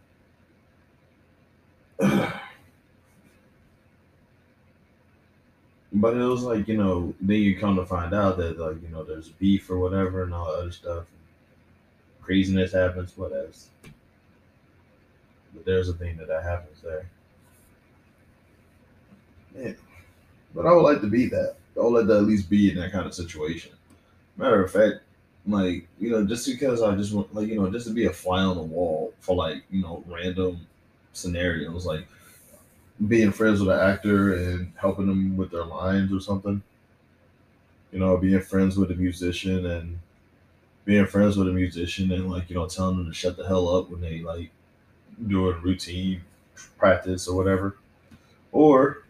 but 5.94 6.18
it 6.18 6.26
was 6.26 6.42
like 6.42 6.68
you 6.68 6.76
know, 6.78 7.14
then 7.22 7.38
you 7.38 7.58
come 7.58 7.76
to 7.76 7.86
find 7.86 8.14
out 8.14 8.38
that 8.38 8.58
like 8.58 8.82
you 8.82 8.90
know, 8.90 9.04
there's 9.04 9.30
beef 9.30 9.70
or 9.70 9.78
whatever 9.78 10.24
and 10.24 10.34
all 10.34 10.52
that 10.52 10.60
other 10.60 10.72
stuff. 10.72 11.06
Craziness 12.22 12.74
happens. 12.74 13.16
What 13.16 13.32
else? 13.32 13.70
But 15.54 15.66
there's 15.66 15.90
a 15.90 15.94
thing 15.94 16.18
that 16.18 16.28
that 16.30 16.44
happens 16.44 16.82
there. 16.82 17.08
Yeah. 19.56 19.74
But 20.56 20.66
I 20.66 20.74
would 20.74 20.82
like 20.82 21.02
to 21.02 21.08
be 21.08 21.28
that. 21.28 21.58
I 21.78 21.82
would 21.82 21.94
like 21.94 22.08
to 22.08 22.18
at 22.18 22.24
least 22.24 22.50
be 22.50 22.72
in 22.72 22.78
that 22.78 22.92
kind 22.92 23.06
of 23.06 23.14
situation. 23.14 23.72
Matter 24.38 24.64
of 24.64 24.72
fact, 24.72 25.00
like 25.48 25.88
you 26.00 26.10
know, 26.12 26.26
just 26.26 26.48
because 26.48 26.82
I 26.82 26.96
just 26.96 27.14
want 27.14 27.34
like 27.34 27.48
you 27.48 27.56
know, 27.56 27.70
just 27.70 27.88
to 27.88 27.94
be 27.94 28.06
a 28.06 28.14
fly 28.14 28.42
on 28.44 28.56
the 28.58 28.64
wall 28.64 29.14
for 29.20 29.36
like 29.36 29.64
you 29.70 29.82
know 29.82 30.04
random 30.08 30.66
scenarios, 31.14 31.86
like 31.86 32.08
being 33.08 33.32
friends 33.32 33.60
with 33.60 33.70
an 33.70 33.80
actor 33.80 34.34
and 34.36 34.72
helping 34.76 35.08
them 35.08 35.38
with 35.38 35.52
their 35.52 35.66
lines 35.66 36.14
or 36.14 36.20
something. 36.20 36.62
You 37.92 38.00
know, 38.00 38.18
being 38.18 38.42
friends 38.42 38.76
with 38.78 38.92
a 38.92 38.96
musician 38.96 39.66
and 39.68 40.00
being 40.86 41.08
friends 41.08 41.38
with 41.38 41.48
a 41.50 41.54
musician 41.54 42.12
and 42.12 42.32
like 42.32 42.50
you 42.50 42.56
know 42.56 42.68
telling 42.68 42.98
them 42.98 43.08
to 43.08 43.14
shut 43.14 43.38
the 43.38 43.48
hell 43.48 43.70
up 43.76 43.90
when 43.90 44.02
they 44.02 44.22
like 44.22 44.52
doing 45.28 45.62
routine 45.62 46.22
practice 46.78 47.28
or 47.28 47.38
whatever, 47.38 47.78
or 48.52 49.03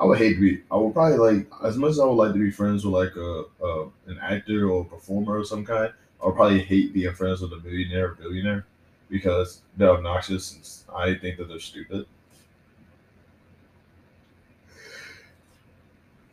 I 0.00 0.04
would 0.06 0.18
hate 0.18 0.34
to 0.34 0.40
be. 0.40 0.62
I 0.70 0.76
would 0.76 0.94
probably 0.94 1.18
like 1.18 1.46
as 1.62 1.76
much 1.76 1.90
as 1.90 2.00
I 2.00 2.06
would 2.06 2.14
like 2.14 2.32
to 2.32 2.38
be 2.38 2.50
friends 2.50 2.84
with 2.86 2.94
like 2.94 3.14
a, 3.16 3.44
a 3.62 3.84
an 4.06 4.18
actor 4.22 4.70
or 4.70 4.82
a 4.82 4.84
performer 4.84 5.36
of 5.36 5.46
some 5.46 5.64
kind. 5.64 5.92
I 6.22 6.26
would 6.26 6.36
probably 6.36 6.60
hate 6.62 6.94
being 6.94 7.12
friends 7.14 7.42
with 7.42 7.52
a 7.52 7.58
millionaire 7.58 8.08
or 8.08 8.14
billionaire 8.14 8.66
because 9.10 9.60
they're 9.76 9.90
obnoxious 9.90 10.52
and 10.88 10.96
I 10.96 11.14
think 11.14 11.36
that 11.38 11.48
they're 11.48 11.60
stupid. 11.60 12.06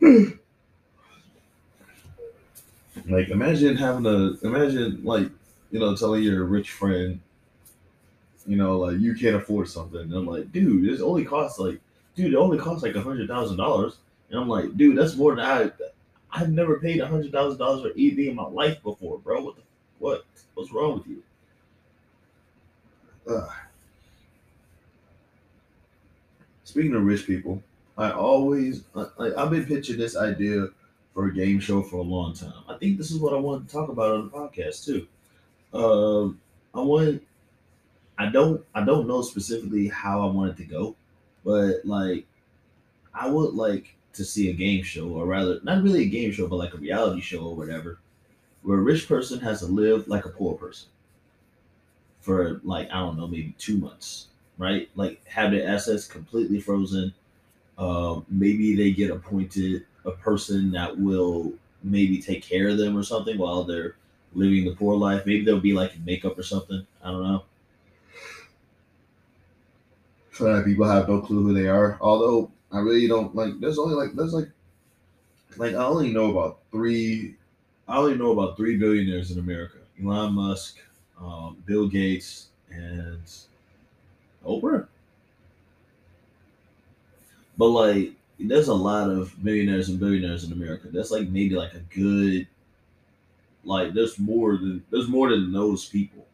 like 3.08 3.28
imagine 3.28 3.76
having 3.76 4.04
to 4.04 4.38
imagine 4.42 5.00
like 5.04 5.30
you 5.70 5.78
know 5.80 5.94
telling 5.94 6.22
your 6.22 6.44
rich 6.44 6.70
friend 6.70 7.20
you 8.46 8.56
know 8.56 8.78
like 8.78 8.98
you 8.98 9.14
can't 9.14 9.36
afford 9.36 9.68
something 9.68 10.00
and 10.00 10.12
I'm 10.14 10.26
like 10.26 10.50
dude 10.52 10.84
this 10.88 11.00
only 11.00 11.24
costs 11.24 11.58
like 11.58 11.80
dude, 12.18 12.32
it 12.32 12.36
only 12.36 12.58
costs 12.58 12.82
like 12.82 12.96
a 12.96 13.00
hundred 13.00 13.28
thousand 13.28 13.56
dollars. 13.56 13.98
And 14.28 14.40
I'm 14.40 14.48
like, 14.48 14.76
dude, 14.76 14.98
that's 14.98 15.14
more 15.14 15.34
than 15.34 15.44
I. 15.44 15.70
I've 16.30 16.50
never 16.50 16.80
paid 16.80 17.00
a 17.00 17.06
hundred 17.06 17.32
thousand 17.32 17.58
dollars 17.58 17.82
for 17.82 17.90
anything 17.92 18.26
in 18.26 18.34
my 18.34 18.46
life 18.46 18.82
before, 18.82 19.18
bro. 19.18 19.42
What 19.42 19.56
the 19.56 19.62
what? 19.98 20.24
What's 20.54 20.72
wrong 20.72 20.98
with 20.98 21.06
you? 21.06 21.22
Ugh. 23.30 23.50
Speaking 26.64 26.94
of 26.94 27.04
rich 27.04 27.24
people, 27.24 27.62
I 27.96 28.10
always 28.10 28.82
like 28.94 29.36
I've 29.36 29.50
been 29.50 29.64
pitching 29.64 29.96
this 29.96 30.16
idea 30.16 30.68
for 31.14 31.26
a 31.26 31.34
game 31.34 31.60
show 31.60 31.82
for 31.82 31.98
a 31.98 32.02
long 32.02 32.34
time. 32.34 32.64
I 32.68 32.76
think 32.78 32.98
this 32.98 33.12
is 33.12 33.18
what 33.18 33.32
I 33.32 33.36
want 33.36 33.66
to 33.66 33.72
talk 33.72 33.88
about 33.88 34.16
on 34.16 34.24
the 34.24 34.36
podcast 34.36 34.84
too. 34.84 35.06
Uh, 35.72 36.26
I 36.76 36.82
want. 36.82 37.22
I 38.18 38.26
don't. 38.26 38.64
I 38.74 38.84
don't 38.84 39.06
know 39.06 39.22
specifically 39.22 39.86
how 39.86 40.20
I 40.28 40.32
want 40.32 40.50
it 40.50 40.56
to 40.56 40.64
go. 40.64 40.96
But 41.48 41.86
like, 41.86 42.26
I 43.14 43.26
would 43.30 43.54
like 43.54 43.96
to 44.12 44.22
see 44.22 44.50
a 44.50 44.52
game 44.52 44.82
show, 44.82 45.08
or 45.08 45.24
rather, 45.24 45.60
not 45.62 45.82
really 45.82 46.02
a 46.02 46.08
game 46.10 46.30
show, 46.30 46.46
but 46.46 46.56
like 46.56 46.74
a 46.74 46.76
reality 46.78 47.22
show 47.22 47.40
or 47.42 47.56
whatever, 47.56 48.00
where 48.62 48.78
a 48.78 48.82
rich 48.82 49.08
person 49.08 49.40
has 49.40 49.60
to 49.60 49.66
live 49.66 50.08
like 50.08 50.26
a 50.26 50.28
poor 50.28 50.58
person 50.58 50.90
for 52.20 52.60
like 52.64 52.90
I 52.90 52.98
don't 52.98 53.16
know, 53.16 53.26
maybe 53.26 53.54
two 53.58 53.78
months, 53.78 54.26
right? 54.58 54.90
Like 54.94 55.24
have 55.24 55.52
their 55.52 55.66
assets 55.66 56.06
completely 56.06 56.60
frozen. 56.60 57.14
Uh, 57.78 58.20
maybe 58.28 58.76
they 58.76 58.90
get 58.92 59.10
appointed 59.10 59.86
a 60.04 60.12
person 60.12 60.70
that 60.72 60.98
will 60.98 61.54
maybe 61.82 62.20
take 62.20 62.42
care 62.42 62.68
of 62.68 62.76
them 62.76 62.94
or 62.94 63.02
something 63.04 63.38
while 63.38 63.64
they're 63.64 63.96
living 64.34 64.66
the 64.66 64.76
poor 64.76 64.96
life. 64.96 65.24
Maybe 65.24 65.46
they'll 65.46 65.60
be 65.60 65.72
like 65.72 65.94
in 65.96 66.04
makeup 66.04 66.38
or 66.38 66.42
something. 66.42 66.86
I 67.02 67.10
don't 67.10 67.22
know 67.22 67.44
so 70.38 70.54
that 70.54 70.64
people 70.64 70.86
have 70.86 71.08
no 71.08 71.20
clue 71.20 71.42
who 71.42 71.52
they 71.52 71.68
are. 71.68 71.98
Although 72.00 72.52
I 72.70 72.78
really 72.78 73.08
don't 73.08 73.34
like. 73.34 73.58
There's 73.60 73.78
only 73.78 73.94
like 73.94 74.14
there's 74.14 74.32
like 74.32 74.48
like 75.56 75.74
I 75.74 75.84
only 75.84 76.12
know 76.12 76.30
about 76.30 76.60
three. 76.70 77.34
I 77.88 77.96
only 77.98 78.16
know 78.16 78.30
about 78.32 78.56
three 78.56 78.76
billionaires 78.76 79.32
in 79.32 79.40
America: 79.40 79.78
Elon 80.00 80.34
Musk, 80.34 80.78
um, 81.20 81.56
Bill 81.66 81.88
Gates, 81.88 82.48
and 82.70 83.22
Oprah. 84.46 84.86
But 87.56 87.68
like, 87.70 88.12
there's 88.38 88.68
a 88.68 88.74
lot 88.74 89.10
of 89.10 89.42
millionaires 89.42 89.88
and 89.88 89.98
billionaires 89.98 90.44
in 90.44 90.52
America. 90.52 90.86
That's 90.92 91.10
like 91.10 91.28
maybe 91.28 91.56
like 91.56 91.74
a 91.74 91.80
good, 91.92 92.46
like 93.64 93.92
there's 93.92 94.20
more 94.20 94.56
than 94.56 94.84
there's 94.92 95.08
more 95.08 95.30
than 95.30 95.52
those 95.52 95.86
people. 95.86 96.27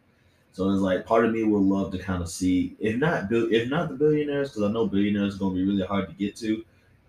So 0.54 0.70
it's 0.70 0.80
like 0.80 1.04
part 1.04 1.24
of 1.24 1.32
me 1.32 1.42
would 1.42 1.62
love 1.62 1.90
to 1.92 1.98
kind 1.98 2.22
of 2.22 2.28
see 2.30 2.76
if 2.78 2.96
not 2.96 3.26
if 3.32 3.68
not 3.68 3.88
the 3.88 3.96
billionaires 3.96 4.50
because 4.50 4.62
I 4.62 4.72
know 4.72 4.86
billionaires 4.86 5.34
are 5.34 5.38
gonna 5.40 5.56
be 5.56 5.64
really 5.64 5.82
hard 5.84 6.08
to 6.08 6.14
get 6.14 6.36
to, 6.36 6.64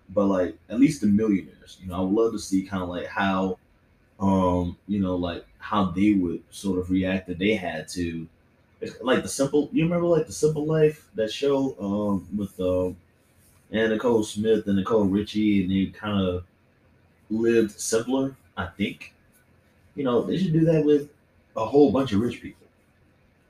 but 0.09 0.25
like 0.25 0.57
at 0.67 0.79
least 0.79 1.01
the 1.01 1.07
millionaires. 1.07 1.77
You 1.79 1.87
know, 1.89 1.95
I 1.95 2.01
would 2.01 2.13
love 2.13 2.33
to 2.33 2.39
see 2.39 2.63
kind 2.65 2.81
of 2.81 2.89
like 2.89 3.05
how, 3.05 3.59
um, 4.19 4.77
you 4.87 4.99
know, 4.99 5.15
like 5.15 5.45
how 5.59 5.85
they 5.91 6.13
would 6.13 6.43
sort 6.49 6.79
of 6.79 6.89
react 6.89 7.27
that 7.27 7.37
they 7.37 7.53
had 7.55 7.87
to, 7.89 8.27
like 9.01 9.23
the 9.23 9.29
simple. 9.29 9.69
You 9.71 9.83
remember 9.83 10.07
like 10.07 10.27
the 10.27 10.33
Simple 10.33 10.65
Life 10.65 11.09
that 11.15 11.31
show 11.31 11.75
um 11.79 12.27
with 12.35 12.59
um 12.59 12.97
and 13.71 13.91
Nicole 13.91 14.23
Smith 14.23 14.67
and 14.67 14.77
Nicole 14.77 15.05
Richie, 15.05 15.63
and 15.63 15.71
they 15.71 15.87
kind 15.97 16.19
of 16.19 16.45
lived 17.29 17.79
simpler. 17.79 18.35
I 18.57 18.67
think, 18.67 19.13
you 19.95 20.03
know, 20.03 20.23
they 20.23 20.37
should 20.37 20.53
do 20.53 20.65
that 20.65 20.85
with 20.85 21.09
a 21.57 21.65
whole 21.65 21.91
bunch 21.91 22.13
of 22.13 22.21
rich 22.21 22.41
people 22.41 22.64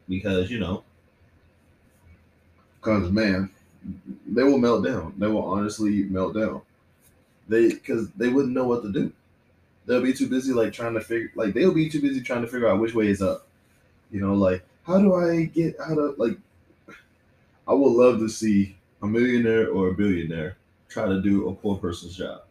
because 0.08 0.50
you 0.50 0.60
know, 0.60 0.84
because 2.80 3.12
man, 3.12 3.50
they 4.26 4.44
will 4.44 4.58
melt 4.58 4.86
down. 4.86 5.14
They 5.18 5.28
will 5.28 5.46
honestly 5.46 6.04
melt 6.04 6.36
down. 6.36 6.62
They 7.48 7.70
because 7.70 8.10
they 8.12 8.30
wouldn't 8.30 8.54
know 8.54 8.68
what 8.68 8.84
to 8.84 8.92
do. 8.92 9.12
They'll 9.86 10.02
be 10.02 10.14
too 10.14 10.28
busy 10.28 10.54
like 10.54 10.74
trying 10.74 10.96
to 10.96 11.02
figure 11.02 11.32
like 11.36 11.54
they'll 11.54 11.74
be 11.74 11.90
too 11.90 12.02
busy 12.02 12.22
trying 12.22 12.42
to 12.42 12.48
figure 12.48 12.68
out 12.68 12.80
which 12.80 12.94
way 12.96 13.08
is 13.08 13.22
up. 13.22 13.48
You 14.12 14.22
know, 14.22 14.34
like 14.34 14.64
how 14.84 15.00
do 15.00 15.14
I 15.14 15.46
get 15.46 15.80
out 15.80 15.98
of 15.98 16.18
like 16.18 16.38
I 17.68 17.74
would 17.74 17.92
love 17.94 18.20
to 18.20 18.30
see 18.30 18.76
a 19.02 19.08
millionaire 19.08 19.70
or 19.70 19.90
a 19.90 19.94
billionaire 19.94 20.58
try 20.90 21.06
to 21.06 21.22
do 21.22 21.50
a 21.50 21.54
poor 21.54 21.78
person's 21.78 22.16
job. 22.16 22.42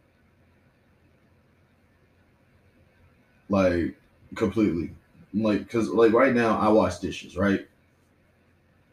Like 3.49 3.95
completely. 4.35 4.91
Like 5.35 5.69
cuz 5.69 5.89
like 5.89 6.13
right 6.13 6.33
now 6.33 6.57
I 6.57 6.69
wash 6.69 6.99
dishes, 6.99 7.35
right? 7.35 7.67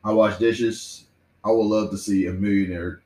I 0.04 0.12
wash 0.12 0.38
dishes. 0.38 1.04
I 1.44 1.50
would 1.50 1.64
love 1.64 1.90
to 1.90 1.99
see 1.99 2.26
a 2.26 2.32
millionaire 2.32 3.00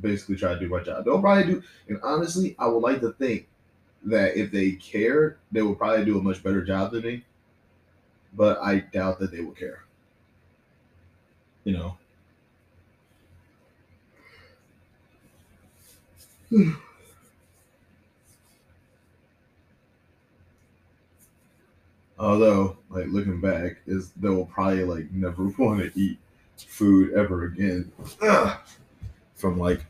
basically 0.00 0.36
try 0.36 0.52
to 0.52 0.60
do 0.60 0.68
my 0.68 0.82
job. 0.82 1.04
They'll 1.04 1.20
probably 1.20 1.44
do 1.44 1.62
and 1.88 1.98
honestly, 2.02 2.54
I 2.58 2.66
would 2.66 2.82
like 2.82 3.00
to 3.00 3.12
think 3.12 3.48
that 4.04 4.36
if 4.36 4.52
they 4.52 4.72
cared, 4.72 5.38
they 5.50 5.62
would 5.62 5.78
probably 5.78 6.04
do 6.04 6.18
a 6.18 6.22
much 6.22 6.42
better 6.42 6.62
job 6.62 6.92
than 6.92 7.02
me. 7.02 7.24
But 8.34 8.58
I 8.60 8.80
doubt 8.80 9.18
that 9.20 9.30
they 9.32 9.40
will 9.40 9.52
care. 9.52 9.84
You 11.64 11.72
know. 11.72 11.96
Although, 22.24 22.78
like 22.88 23.04
looking 23.08 23.38
back, 23.38 23.76
is 23.86 24.10
they'll 24.12 24.46
probably 24.46 24.84
like 24.84 25.12
never 25.12 25.44
want 25.58 25.80
to 25.80 26.00
eat 26.00 26.18
food 26.56 27.12
ever 27.12 27.44
again. 27.44 27.92
Ugh. 28.22 28.58
From 29.34 29.58
like, 29.58 29.84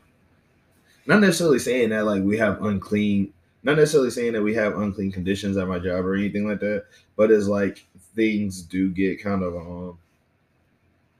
not 1.05 1.21
necessarily 1.21 1.59
saying 1.59 1.89
that 1.91 2.05
like 2.05 2.23
we 2.23 2.37
have 2.37 2.61
unclean, 2.61 3.31
not 3.63 3.77
necessarily 3.77 4.09
saying 4.09 4.33
that 4.33 4.41
we 4.41 4.53
have 4.53 4.77
unclean 4.77 5.13
conditions 5.13 5.55
at 5.55 5.67
my 5.67 5.79
job 5.79 6.05
or 6.05 6.13
anything 6.13 6.45
like 6.45 6.59
that, 6.59 6.85
but 7.15 7.31
it's 7.31 7.47
like 7.47 7.85
things 8.15 8.61
do 8.63 8.89
get 8.89 9.23
kind 9.23 9.41
of 9.41 9.55
um, 9.55 9.97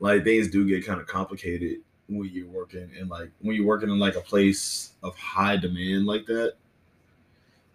like 0.01 0.25
things 0.25 0.49
do 0.49 0.67
get 0.67 0.85
kind 0.85 0.99
of 0.99 1.07
complicated 1.07 1.77
when 2.09 2.29
you're 2.33 2.49
working 2.49 2.89
and 2.99 3.09
like 3.09 3.31
when 3.39 3.55
you're 3.55 3.65
working 3.65 3.89
in 3.89 3.99
like 3.99 4.15
a 4.15 4.21
place 4.21 4.91
of 5.01 5.15
high 5.17 5.55
demand 5.55 6.07
like 6.07 6.25
that, 6.25 6.55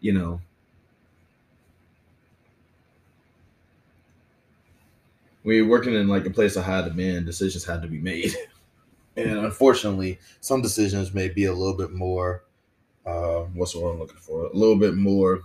you 0.01 0.13
know. 0.13 0.43
When 5.43 5.57
you're 5.57 5.69
working 5.69 5.95
in 5.95 6.09
like 6.09 6.27
a 6.27 6.31
place 6.31 6.57
of 6.57 6.65
high 6.65 6.83
demand, 6.83 7.27
decisions 7.27 7.65
had 7.65 7.83
to 7.83 7.89
be 7.89 7.99
made. 7.99 8.35
and 9.17 9.39
unfortunately, 9.39 10.19
some 10.41 10.63
decisions 10.63 11.15
may 11.15 11.29
be 11.29 11.47
a 11.47 11.53
little 11.53 11.77
bit 11.77 11.93
more 11.93 12.45
uh, 13.07 13.43
what's 13.55 13.75
what 13.75 13.91
I'm 13.91 13.99
looking 13.99 14.17
for? 14.17 14.47
A 14.47 14.55
little 14.55 14.77
bit 14.77 14.95
more 14.95 15.43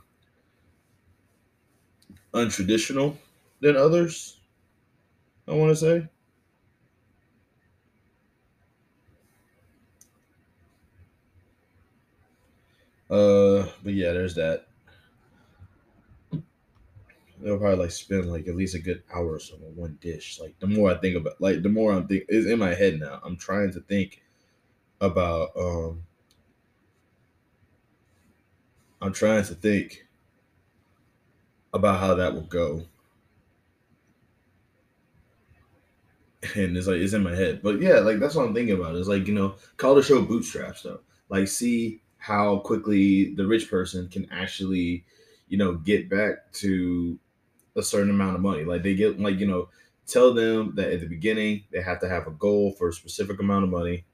untraditional 2.34 3.18
than 3.62 3.76
others. 3.76 4.40
I 5.48 5.54
want 5.54 5.72
to 5.72 5.76
say. 5.76 6.08
Uh, 13.10 13.68
but 13.84 13.94
yeah, 13.94 14.12
there's 14.14 14.36
that. 14.36 14.68
They'll 17.46 17.60
probably 17.60 17.78
like 17.86 17.92
spend 17.92 18.32
like 18.32 18.50
at 18.50 18.58
least 18.58 18.76
a 18.76 18.80
good 18.80 19.04
hour 19.14 19.34
or 19.36 19.40
so 19.40 19.56
on 19.56 19.78
one 19.78 20.00
dish. 20.02 20.40
Like 20.42 20.60
the 20.60 20.68
more 20.68 20.92
I 20.92 20.96
think 20.98 21.16
about, 21.16 21.40
like 21.42 21.64
the 21.64 21.70
more 21.70 21.94
I'm 21.94 22.08
think 22.08 22.26
is 22.30 22.48
in 22.48 22.60
my 22.60 22.74
head 22.74 23.00
now. 23.00 23.22
I'm 23.24 23.38
trying 23.38 23.72
to 23.74 23.82
think 23.82 24.24
about. 25.02 25.52
um 25.58 26.04
I'm 29.02 29.14
trying 29.14 29.44
to 29.46 29.56
think 29.56 30.06
about 31.74 32.00
how 32.00 32.16
that 32.16 32.34
will 32.34 32.42
go. 32.42 32.86
And 36.56 36.78
it's 36.78 36.88
like 36.88 36.98
it's 36.98 37.14
in 37.14 37.24
my 37.24 37.36
head. 37.36 37.62
But 37.64 37.82
yeah, 37.82 38.00
like 38.00 38.20
that's 38.20 38.36
what 38.36 38.46
I'm 38.48 38.54
thinking 38.54 38.76
about. 38.80 38.96
It's 38.96 39.08
like, 39.08 39.28
you 39.28 39.34
know, 39.34 39.56
call 39.78 39.96
the 39.96 40.04
show 40.04 40.22
bootstraps 40.22 40.84
though. 40.84 41.02
Like 41.30 41.48
see 41.48 42.02
how 42.18 42.58
quickly 42.60 43.34
the 43.34 43.48
rich 43.48 43.70
person 43.70 44.08
can 44.10 44.28
actually, 44.32 45.06
you 45.48 45.58
know, 45.58 45.74
get 45.76 46.10
back 46.10 46.52
to 46.54 47.20
a 47.76 47.84
certain 47.84 48.10
amount 48.10 48.36
of 48.36 48.42
money. 48.42 48.64
Like 48.64 48.84
they 48.84 48.96
get 48.96 49.20
like, 49.20 49.40
you 49.40 49.48
know, 49.48 49.70
tell 50.08 50.34
them 50.34 50.74
that 50.76 50.92
at 50.92 51.00
the 51.02 51.08
beginning 51.08 51.64
they 51.72 51.82
have 51.82 52.00
to 52.02 52.10
have 52.10 52.28
a 52.28 52.32
goal 52.32 52.72
for 52.74 52.90
a 52.90 52.94
specific 52.94 53.40
amount 53.40 53.66
of 53.66 53.70
money. 53.70 54.06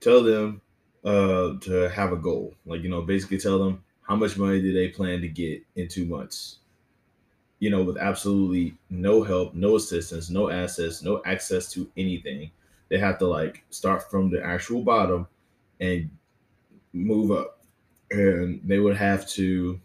Tell 0.00 0.22
them 0.22 0.60
uh 1.04 1.58
to 1.60 1.88
have 1.94 2.12
a 2.12 2.16
goal. 2.16 2.54
Like, 2.66 2.82
you 2.82 2.88
know, 2.90 3.02
basically 3.02 3.38
tell 3.38 3.58
them 3.62 3.82
how 4.02 4.16
much 4.16 4.36
money 4.36 4.60
do 4.60 4.72
they 4.72 4.88
plan 4.88 5.20
to 5.22 5.28
get 5.28 5.62
in 5.76 5.88
two 5.88 6.04
months. 6.06 6.58
You 7.58 7.68
know, 7.70 7.82
with 7.84 7.98
absolutely 7.98 8.76
no 8.88 9.22
help, 9.22 9.54
no 9.54 9.76
assistance, 9.76 10.30
no 10.30 10.48
assets, 10.48 11.02
no 11.02 11.22
access 11.26 11.70
to 11.72 11.90
anything. 11.96 12.50
They 12.88 12.98
have 12.98 13.18
to 13.18 13.26
like 13.26 13.64
start 13.70 14.10
from 14.10 14.30
the 14.30 14.42
actual 14.42 14.82
bottom 14.82 15.26
and 15.78 16.10
move 16.92 17.32
up. 17.32 17.60
And 18.10 18.60
they 18.64 18.78
would 18.80 18.96
have 18.96 19.28
to 19.30 19.80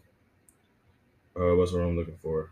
uh 1.38 1.54
what's 1.54 1.72
what 1.72 1.82
I'm 1.82 1.96
looking 1.96 2.16
for? 2.16 2.50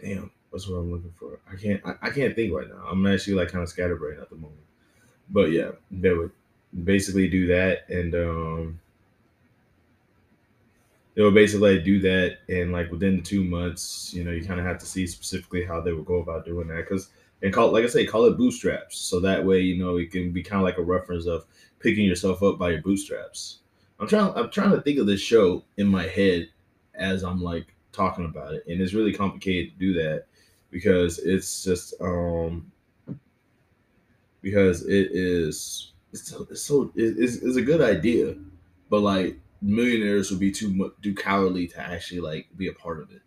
Damn, 0.00 0.30
what's 0.50 0.68
what 0.68 0.76
I'm 0.78 0.90
looking 0.92 1.12
for? 1.18 1.38
I 1.50 1.56
can't 1.56 1.80
I, 1.84 1.94
I 2.02 2.10
can't 2.10 2.34
think 2.34 2.52
right 2.52 2.68
now. 2.68 2.84
I'm 2.88 3.06
actually 3.06 3.34
like 3.34 3.50
kind 3.50 3.62
of 3.62 3.68
scatterbrained 3.68 4.20
at 4.20 4.28
the 4.30 4.36
moment. 4.36 4.60
But 5.30 5.52
yeah, 5.52 5.72
they 5.90 6.12
would 6.12 6.32
basically 6.84 7.28
do 7.28 7.48
that 7.48 7.88
and 7.90 8.14
um 8.14 8.80
they 11.14 11.22
would 11.22 11.34
basically 11.34 11.80
do 11.80 11.98
that 12.00 12.38
and 12.48 12.72
like 12.72 12.90
within 12.90 13.16
the 13.16 13.22
two 13.22 13.42
months, 13.42 14.12
you 14.12 14.22
know, 14.22 14.30
you 14.30 14.44
kind 14.44 14.60
of 14.60 14.66
have 14.66 14.78
to 14.78 14.86
see 14.86 15.06
specifically 15.06 15.64
how 15.64 15.80
they 15.80 15.92
would 15.92 16.04
go 16.04 16.16
about 16.20 16.44
doing 16.44 16.68
that 16.68 16.76
because 16.88 17.08
and 17.42 17.52
call 17.52 17.72
like 17.72 17.84
I 17.84 17.88
say, 17.88 18.06
call 18.06 18.24
it 18.24 18.36
bootstraps. 18.36 18.98
So 18.98 19.20
that 19.20 19.44
way, 19.44 19.60
you 19.60 19.76
know, 19.82 19.96
it 19.96 20.10
can 20.10 20.32
be 20.32 20.42
kind 20.42 20.60
of 20.60 20.64
like 20.64 20.78
a 20.78 20.82
reference 20.82 21.26
of 21.26 21.44
picking 21.80 22.06
yourself 22.06 22.42
up 22.42 22.58
by 22.58 22.70
your 22.70 22.82
bootstraps. 22.82 23.58
I'm 24.00 24.08
trying 24.08 24.32
I'm 24.34 24.50
trying 24.50 24.72
to 24.72 24.80
think 24.80 24.98
of 24.98 25.06
this 25.06 25.20
show 25.20 25.64
in 25.76 25.86
my 25.86 26.06
head 26.06 26.48
as 26.94 27.22
I'm 27.22 27.42
like 27.42 27.74
talking 27.92 28.24
about 28.24 28.54
it, 28.54 28.64
and 28.66 28.80
it's 28.80 28.94
really 28.94 29.12
complicated 29.12 29.72
to 29.72 29.78
do 29.78 29.94
that 29.94 30.26
because 30.70 31.18
it's 31.18 31.64
just 31.64 31.94
um 32.00 32.70
because 34.42 34.82
it 34.86 35.08
is 35.12 35.92
it's 36.12 36.28
so, 36.28 36.46
it's, 36.50 36.62
so 36.62 36.92
it's, 36.94 37.36
it's 37.36 37.56
a 37.56 37.62
good 37.62 37.80
idea, 37.80 38.34
but 38.90 39.00
like 39.00 39.38
millionaires 39.62 40.30
would 40.30 40.40
be 40.40 40.50
too 40.52 40.72
much 40.72 40.92
too 41.02 41.14
cowardly 41.14 41.66
to 41.66 41.80
actually 41.80 42.20
like 42.20 42.46
be 42.56 42.68
a 42.68 42.72
part 42.72 43.00
of 43.00 43.10
it. 43.10 43.22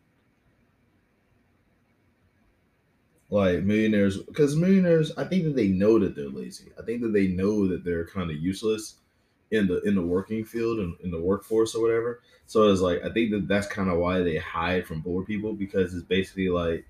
Like 3.31 3.63
millionaires, 3.63 4.17
because 4.17 4.55
millionaires, 4.55 5.11
I 5.15 5.23
think 5.23 5.43
that 5.43 5.55
they 5.55 5.67
know 5.67 5.99
that 5.99 6.15
they're 6.15 6.29
lazy. 6.29 6.71
I 6.79 6.83
think 6.83 7.01
that 7.01 7.13
they 7.13 7.27
know 7.27 7.67
that 7.67 7.83
they're 7.83 8.07
kind 8.07 8.31
of 8.31 8.37
useless 8.37 8.95
in 9.51 9.67
the 9.67 9.81
in 9.81 9.95
the 9.95 10.01
working 10.01 10.43
field 10.43 10.79
and 10.79 10.95
in 11.01 11.11
the 11.11 11.19
workforce 11.19 11.75
or 11.75 11.81
whatever. 11.81 12.21
So 12.47 12.71
it's 12.71 12.81
like 12.81 13.03
I 13.03 13.11
think 13.11 13.31
that 13.31 13.47
that's 13.47 13.67
kind 13.67 13.89
of 13.89 13.97
why 13.99 14.21
they 14.21 14.37
hide 14.37 14.87
from 14.87 15.03
poor 15.03 15.23
people 15.23 15.53
because 15.53 15.93
it's 15.93 16.05
basically 16.05 16.49
like 16.49 16.85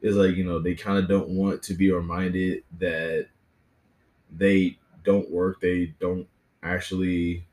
it's 0.00 0.16
like 0.16 0.34
you 0.36 0.44
know 0.44 0.58
they 0.58 0.74
kind 0.74 0.98
of 0.98 1.08
don't 1.08 1.30
want 1.30 1.62
to 1.64 1.74
be 1.74 1.90
reminded 1.92 2.64
that 2.78 3.28
they 4.36 4.78
don't 5.04 5.30
work, 5.30 5.60
they 5.60 5.94
don't 6.00 6.26
actually 6.62 7.44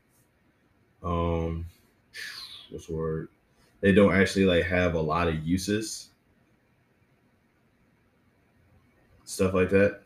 um 1.02 1.66
what's 2.70 2.86
the 2.86 2.94
word? 2.94 3.28
They 3.80 3.92
don't 3.92 4.14
actually 4.14 4.44
like 4.44 4.64
have 4.64 4.94
a 4.94 5.00
lot 5.00 5.28
of 5.28 5.46
uses. 5.46 6.09
Stuff 9.30 9.54
like 9.54 9.70
that. 9.70 10.02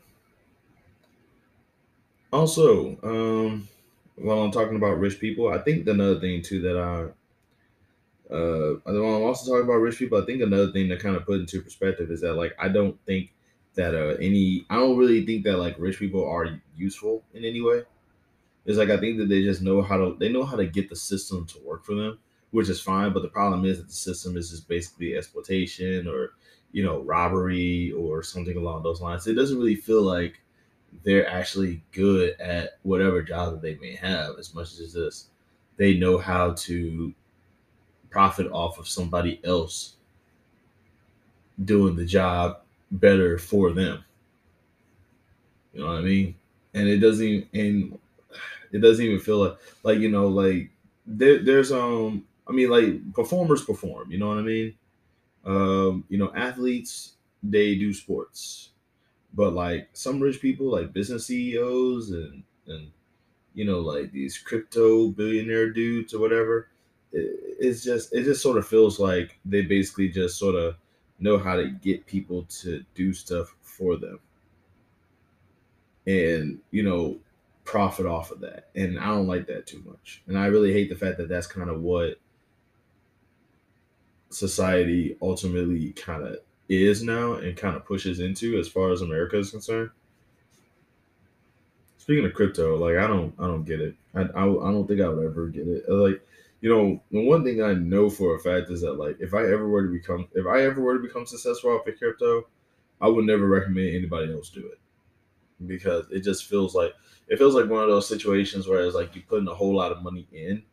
Also, 2.31 2.99
um, 3.01 3.67
while 4.15 4.39
I'm 4.43 4.51
talking 4.51 4.75
about 4.75 4.99
rich 4.99 5.19
people, 5.19 5.47
I 5.49 5.57
think 5.57 5.87
another 5.87 6.19
thing 6.19 6.43
too 6.43 6.61
that 6.61 6.77
I 6.77 7.09
uh 8.33 8.75
I'm 8.85 9.03
also 9.23 9.51
talking 9.51 9.65
about 9.65 9.77
rich 9.77 9.99
people, 9.99 10.21
I 10.21 10.25
think 10.25 10.41
another 10.41 10.71
thing 10.71 10.89
to 10.89 10.97
kind 10.97 11.15
of 11.15 11.25
put 11.25 11.39
into 11.39 11.61
perspective 11.61 12.09
is 12.09 12.21
that 12.21 12.33
like 12.33 12.53
I 12.57 12.69
don't 12.69 12.99
think 13.05 13.33
that 13.75 13.93
uh 13.93 14.15
any 14.19 14.65
I 14.69 14.77
don't 14.77 14.97
really 14.97 15.25
think 15.25 15.43
that 15.43 15.57
like 15.57 15.75
rich 15.77 15.99
people 15.99 16.25
are 16.27 16.59
useful 16.75 17.23
in 17.33 17.45
any 17.45 17.61
way. 17.61 17.83
It's 18.65 18.77
like 18.77 18.89
I 18.89 18.97
think 18.97 19.17
that 19.19 19.29
they 19.29 19.43
just 19.43 19.61
know 19.61 19.81
how 19.81 19.97
to 19.97 20.17
they 20.19 20.31
know 20.31 20.43
how 20.45 20.57
to 20.57 20.67
get 20.67 20.89
the 20.89 20.95
system 20.97 21.45
to 21.47 21.59
work 21.59 21.85
for 21.85 21.95
them, 21.95 22.19
which 22.51 22.69
is 22.69 22.81
fine. 22.81 23.13
But 23.13 23.21
the 23.23 23.29
problem 23.29 23.65
is 23.65 23.77
that 23.79 23.87
the 23.87 23.93
system 23.93 24.37
is 24.37 24.51
just 24.51 24.67
basically 24.67 25.17
exploitation 25.17 26.07
or 26.07 26.33
you 26.75 26.83
know 26.83 26.99
robbery 27.03 27.93
or 27.93 28.21
something 28.21 28.57
along 28.57 28.83
those 28.83 28.99
lines. 28.99 29.25
It 29.27 29.35
doesn't 29.35 29.57
really 29.57 29.77
feel 29.77 30.01
like 30.01 30.41
they're 31.05 31.27
actually 31.27 31.81
good 31.93 32.37
at 32.41 32.71
whatever 32.83 33.23
job 33.23 33.53
that 33.53 33.61
they 33.61 33.75
may 33.75 33.95
have 33.95 34.37
as 34.37 34.53
much 34.53 34.77
as 34.79 34.91
this 34.93 35.29
they 35.77 35.93
know 35.97 36.17
how 36.17 36.51
to 36.53 37.13
profit 38.09 38.51
off 38.51 38.77
of 38.77 38.89
somebody 38.89 39.39
else 39.45 39.95
doing 41.63 41.95
the 41.95 42.05
job 42.05 42.59
better 42.91 43.37
for 43.37 43.71
them. 43.71 44.03
You 45.73 45.81
know 45.81 45.87
what 45.87 45.99
i 45.99 46.01
mean? 46.01 46.35
And 46.73 46.89
it 46.89 46.97
doesn't 46.97 47.25
even 47.25 47.47
and 47.53 47.99
it 48.73 48.79
doesn't 48.79 49.05
even 49.05 49.19
feel 49.19 49.37
like 49.37 49.57
like 49.83 49.99
you 49.99 50.09
know 50.11 50.27
like 50.27 50.69
there, 51.07 51.39
there's 51.41 51.71
um 51.71 52.25
i 52.49 52.51
mean 52.51 52.69
like 52.69 53.13
performers 53.13 53.63
perform 53.63 54.11
you 54.11 54.17
know 54.17 54.27
what 54.27 54.37
i 54.39 54.41
mean 54.41 54.73
um 55.45 56.03
you 56.09 56.17
know 56.17 56.31
athletes 56.35 57.13
they 57.43 57.75
do 57.75 57.93
sports 57.93 58.69
but 59.35 59.53
like 59.53 59.89
some 59.93 60.19
rich 60.19 60.41
people, 60.41 60.71
like 60.71 60.93
business 60.93 61.27
CEOs 61.27 62.11
and 62.11 62.43
and 62.67 62.91
you 63.53 63.65
know 63.65 63.79
like 63.79 64.11
these 64.11 64.37
crypto 64.37 65.09
billionaire 65.09 65.71
dudes 65.71 66.13
or 66.13 66.19
whatever, 66.19 66.69
it, 67.11 67.57
it's 67.59 67.83
just 67.83 68.13
it 68.13 68.23
just 68.23 68.41
sort 68.41 68.57
of 68.57 68.67
feels 68.67 68.99
like 68.99 69.37
they 69.45 69.61
basically 69.61 70.07
just 70.07 70.39
sort 70.39 70.55
of 70.55 70.75
know 71.19 71.37
how 71.37 71.55
to 71.55 71.69
get 71.69 72.05
people 72.05 72.43
to 72.43 72.83
do 72.95 73.13
stuff 73.13 73.53
for 73.61 73.97
them, 73.97 74.19
and 76.07 76.59
you 76.71 76.83
know 76.83 77.17
profit 77.65 78.05
off 78.05 78.31
of 78.31 78.39
that. 78.39 78.69
And 78.75 78.99
I 78.99 79.07
don't 79.07 79.27
like 79.27 79.47
that 79.47 79.67
too 79.67 79.83
much. 79.85 80.21
And 80.27 80.37
I 80.37 80.45
really 80.45 80.71
hate 80.71 80.87
the 80.87 80.95
fact 80.95 81.17
that 81.17 81.27
that's 81.27 81.47
kind 81.47 81.69
of 81.69 81.81
what 81.81 82.19
society 84.35 85.17
ultimately 85.21 85.91
kind 85.93 86.23
of 86.23 86.37
is 86.67 87.03
now 87.03 87.33
and 87.33 87.55
kind 87.55 87.75
of 87.75 87.85
pushes 87.85 88.19
into 88.19 88.57
as 88.59 88.67
far 88.67 88.91
as 88.91 89.01
America 89.01 89.37
is 89.37 89.51
concerned. 89.51 89.89
Speaking 91.97 92.25
of 92.25 92.33
crypto, 92.33 92.75
like 92.77 92.97
I 92.97 93.07
don't, 93.07 93.33
I 93.39 93.47
don't 93.47 93.63
get 93.63 93.81
it. 93.81 93.95
I, 94.13 94.21
I, 94.21 94.43
I 94.43 94.71
don't 94.71 94.87
think 94.87 95.01
I 95.01 95.09
would 95.09 95.25
ever 95.25 95.47
get 95.47 95.67
it. 95.67 95.85
Uh, 95.89 95.95
like, 95.95 96.21
you 96.61 96.69
know, 96.69 97.01
the 97.11 97.21
one 97.21 97.43
thing 97.43 97.63
I 97.63 97.73
know 97.73 98.09
for 98.09 98.35
a 98.35 98.39
fact 98.39 98.69
is 98.69 98.81
that 98.81 98.93
like 98.93 99.17
if 99.19 99.33
I 99.33 99.43
ever 99.43 99.67
were 99.67 99.83
to 99.83 99.91
become, 99.91 100.27
if 100.33 100.45
I 100.45 100.63
ever 100.63 100.81
were 100.81 100.97
to 100.97 101.03
become 101.07 101.25
successful 101.25 101.71
off 101.71 101.87
of 101.87 101.97
crypto, 101.97 102.47
I 103.01 103.07
would 103.07 103.25
never 103.25 103.47
recommend 103.47 103.95
anybody 103.95 104.33
else 104.33 104.49
do 104.49 104.67
it 104.67 104.79
because 105.67 106.05
it 106.11 106.21
just 106.21 106.45
feels 106.45 106.75
like 106.75 106.93
it 107.27 107.37
feels 107.37 107.55
like 107.55 107.69
one 107.69 107.83
of 107.83 107.89
those 107.89 108.07
situations 108.07 108.67
where 108.67 108.85
it's 108.85 108.95
like 108.95 109.15
you're 109.15 109.23
putting 109.27 109.47
a 109.47 109.53
whole 109.53 109.75
lot 109.75 109.91
of 109.91 110.03
money 110.03 110.27
in, 110.31 110.63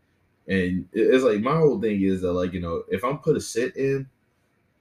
and 0.49 0.89
it's 0.93 1.25
like 1.25 1.41
my 1.41 1.57
whole 1.57 1.81
thing 1.81 2.03
is 2.03 2.23
that 2.23 2.33
like 2.33 2.53
you 2.53 2.61
know 2.61 2.83
if 2.89 3.05
I'm 3.05 3.19
put 3.19 3.37
a 3.37 3.41
sit 3.41 3.77
in 3.77 4.09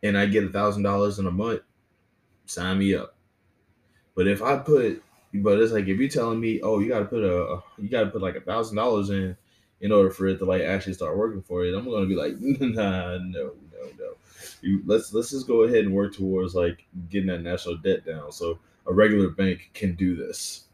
and 0.03 0.17
I 0.17 0.25
get 0.25 0.43
a 0.43 0.49
thousand 0.49 0.83
dollars 0.83 1.19
in 1.19 1.27
a 1.27 1.31
month, 1.31 1.61
sign 2.45 2.79
me 2.79 2.95
up. 2.95 3.15
But 4.15 4.27
if 4.27 4.41
I 4.41 4.57
put, 4.57 5.01
but 5.33 5.59
it's 5.59 5.71
like 5.71 5.87
if 5.87 5.99
you're 5.99 6.09
telling 6.09 6.39
me, 6.39 6.61
oh, 6.61 6.79
you 6.79 6.89
got 6.89 6.99
to 6.99 7.05
put 7.05 7.23
a, 7.23 7.61
you 7.77 7.89
got 7.89 8.01
to 8.05 8.09
put 8.09 8.21
like 8.21 8.35
a 8.35 8.41
thousand 8.41 8.77
dollars 8.77 9.09
in, 9.09 9.37
in 9.79 9.91
order 9.91 10.09
for 10.11 10.27
it 10.27 10.37
to 10.39 10.45
like 10.45 10.61
actually 10.61 10.93
start 10.93 11.17
working 11.17 11.41
for 11.41 11.63
it, 11.65 11.75
I'm 11.75 11.85
gonna 11.85 12.05
be 12.05 12.15
like, 12.15 12.33
nah, 12.41 13.17
no, 13.17 13.53
no, 13.71 13.89
no. 13.97 14.13
You 14.61 14.81
let's 14.85 15.13
let's 15.13 15.31
just 15.31 15.47
go 15.47 15.63
ahead 15.63 15.85
and 15.85 15.93
work 15.93 16.13
towards 16.13 16.55
like 16.55 16.85
getting 17.09 17.27
that 17.27 17.41
national 17.41 17.77
debt 17.77 18.05
down, 18.05 18.31
so 18.31 18.59
a 18.87 18.93
regular 18.93 19.29
bank 19.29 19.71
can 19.73 19.95
do 19.95 20.15
this. 20.15 20.65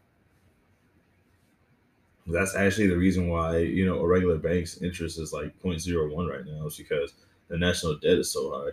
That's 2.28 2.56
actually 2.56 2.88
the 2.88 2.98
reason 2.98 3.30
why 3.30 3.60
you 3.60 3.86
know 3.86 4.00
a 4.00 4.08
regular 4.08 4.38
bank's 4.38 4.82
interest 4.82 5.18
is 5.20 5.32
like 5.34 5.60
0.01 5.62 6.28
right 6.28 6.46
now, 6.46 6.66
is 6.68 6.78
because 6.78 7.14
the 7.48 7.58
national 7.58 7.96
debt 7.98 8.18
is 8.20 8.32
so 8.32 8.52
high 8.52 8.72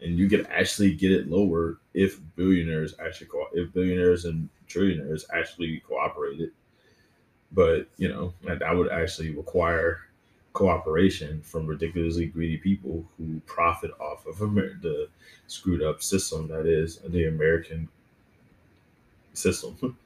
and 0.00 0.18
you 0.18 0.28
can 0.28 0.46
actually 0.46 0.94
get 0.94 1.12
it 1.12 1.28
lower 1.28 1.78
if 1.94 2.20
billionaires 2.36 2.94
actually 3.04 3.28
co- 3.28 3.48
if 3.54 3.72
billionaires 3.72 4.24
and 4.26 4.48
trillionaires 4.68 5.24
actually 5.34 5.80
cooperated. 5.88 6.50
But 7.52 7.88
you 7.98 8.08
know 8.08 8.34
that 8.44 8.76
would 8.76 8.90
actually 8.90 9.30
require 9.30 10.00
cooperation 10.54 11.40
from 11.42 11.66
ridiculously 11.66 12.26
greedy 12.26 12.58
people 12.58 13.06
who 13.16 13.40
profit 13.46 13.90
off 14.00 14.26
of 14.26 14.40
Amer- 14.42 14.78
the 14.82 15.08
screwed 15.46 15.82
up 15.82 16.02
system 16.02 16.48
that 16.48 16.66
is 16.66 16.98
the 16.98 17.26
American 17.26 17.88
system. 19.34 19.96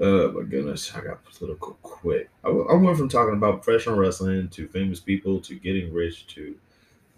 Oh 0.00 0.32
my 0.32 0.42
goodness, 0.42 0.92
I 0.94 1.02
got 1.02 1.24
political 1.24 1.78
quick. 1.82 2.28
I, 2.42 2.48
I 2.48 2.74
went 2.74 2.96
from 2.98 3.08
talking 3.08 3.34
about 3.34 3.62
professional 3.62 3.96
wrestling 3.96 4.48
to 4.48 4.66
famous 4.68 4.98
people 4.98 5.40
to 5.42 5.54
getting 5.54 5.92
rich 5.92 6.26
to 6.28 6.56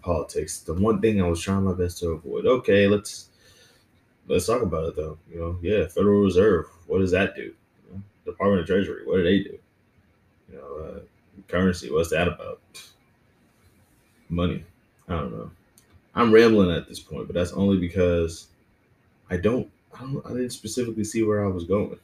politics. 0.01 0.59
The 0.59 0.73
one 0.73 1.01
thing 1.01 1.21
I 1.21 1.27
was 1.27 1.41
trying 1.41 1.63
my 1.63 1.73
best 1.73 1.99
to 1.99 2.09
avoid. 2.09 2.45
Okay, 2.45 2.87
let's 2.87 3.29
let's 4.27 4.45
talk 4.47 4.61
about 4.61 4.85
it 4.85 4.95
though. 4.95 5.17
You 5.31 5.39
know, 5.39 5.59
yeah, 5.61 5.87
Federal 5.87 6.21
Reserve. 6.21 6.67
What 6.87 6.99
does 6.99 7.11
that 7.11 7.35
do? 7.35 7.43
You 7.43 7.93
know, 7.93 8.01
Department 8.25 8.61
of 8.61 8.67
Treasury. 8.67 9.05
What 9.05 9.17
do 9.17 9.23
they 9.23 9.39
do? 9.39 9.59
You 10.51 10.57
know, 10.57 10.85
uh, 10.85 10.99
currency. 11.47 11.91
What's 11.91 12.11
that 12.11 12.27
about? 12.27 12.61
Money. 14.29 14.63
I 15.07 15.15
don't 15.15 15.31
know. 15.31 15.51
I'm 16.15 16.31
rambling 16.31 16.71
at 16.71 16.87
this 16.87 16.99
point, 16.99 17.27
but 17.27 17.33
that's 17.33 17.53
only 17.53 17.77
because 17.77 18.47
I 19.29 19.37
don't. 19.37 19.69
I 19.95 20.01
don't. 20.01 20.25
I 20.25 20.29
didn't 20.29 20.51
specifically 20.51 21.03
see 21.03 21.23
where 21.23 21.45
I 21.45 21.47
was 21.47 21.65
going, 21.65 21.99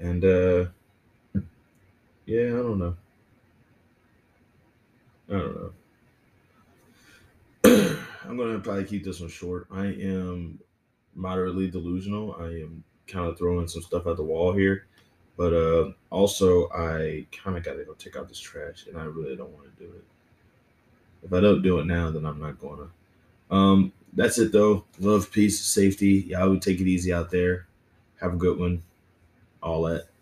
and 0.00 0.24
uh, 0.24 0.66
yeah, 2.26 2.46
I 2.46 2.62
don't 2.62 2.78
know. 2.78 2.96
I 5.28 5.32
don't 5.32 5.72
know. 7.64 7.96
I'm 8.28 8.36
gonna 8.36 8.58
probably 8.58 8.84
keep 8.84 9.04
this 9.04 9.20
one 9.20 9.28
short. 9.28 9.66
I 9.72 9.86
am 9.86 10.58
moderately 11.14 11.70
delusional. 11.70 12.36
I 12.38 12.46
am 12.46 12.84
kind 13.06 13.26
of 13.26 13.38
throwing 13.38 13.68
some 13.68 13.82
stuff 13.82 14.06
at 14.06 14.16
the 14.16 14.22
wall 14.22 14.52
here, 14.52 14.86
but 15.36 15.52
uh, 15.52 15.92
also 16.10 16.68
I 16.70 17.26
kind 17.32 17.56
of 17.56 17.64
got 17.64 17.74
to 17.74 17.84
go 17.84 17.94
take 17.94 18.16
out 18.16 18.28
this 18.28 18.40
trash, 18.40 18.86
and 18.86 18.98
I 18.98 19.04
really 19.04 19.36
don't 19.36 19.50
want 19.50 19.76
to 19.76 19.84
do 19.84 19.90
it. 19.90 20.04
If 21.22 21.32
I 21.32 21.40
don't 21.40 21.62
do 21.62 21.78
it 21.78 21.86
now, 21.86 22.10
then 22.10 22.24
I'm 22.24 22.40
not 22.40 22.60
gonna. 22.60 22.88
Um, 23.50 23.92
that's 24.12 24.38
it 24.38 24.52
though. 24.52 24.84
Love, 24.98 25.30
peace, 25.30 25.60
safety. 25.60 26.26
Y'all 26.28 26.50
would 26.50 26.62
take 26.62 26.80
it 26.80 26.86
easy 26.86 27.12
out 27.12 27.30
there. 27.30 27.66
Have 28.20 28.34
a 28.34 28.36
good 28.36 28.58
one. 28.58 28.82
All 29.66 29.82
that. 29.82 30.15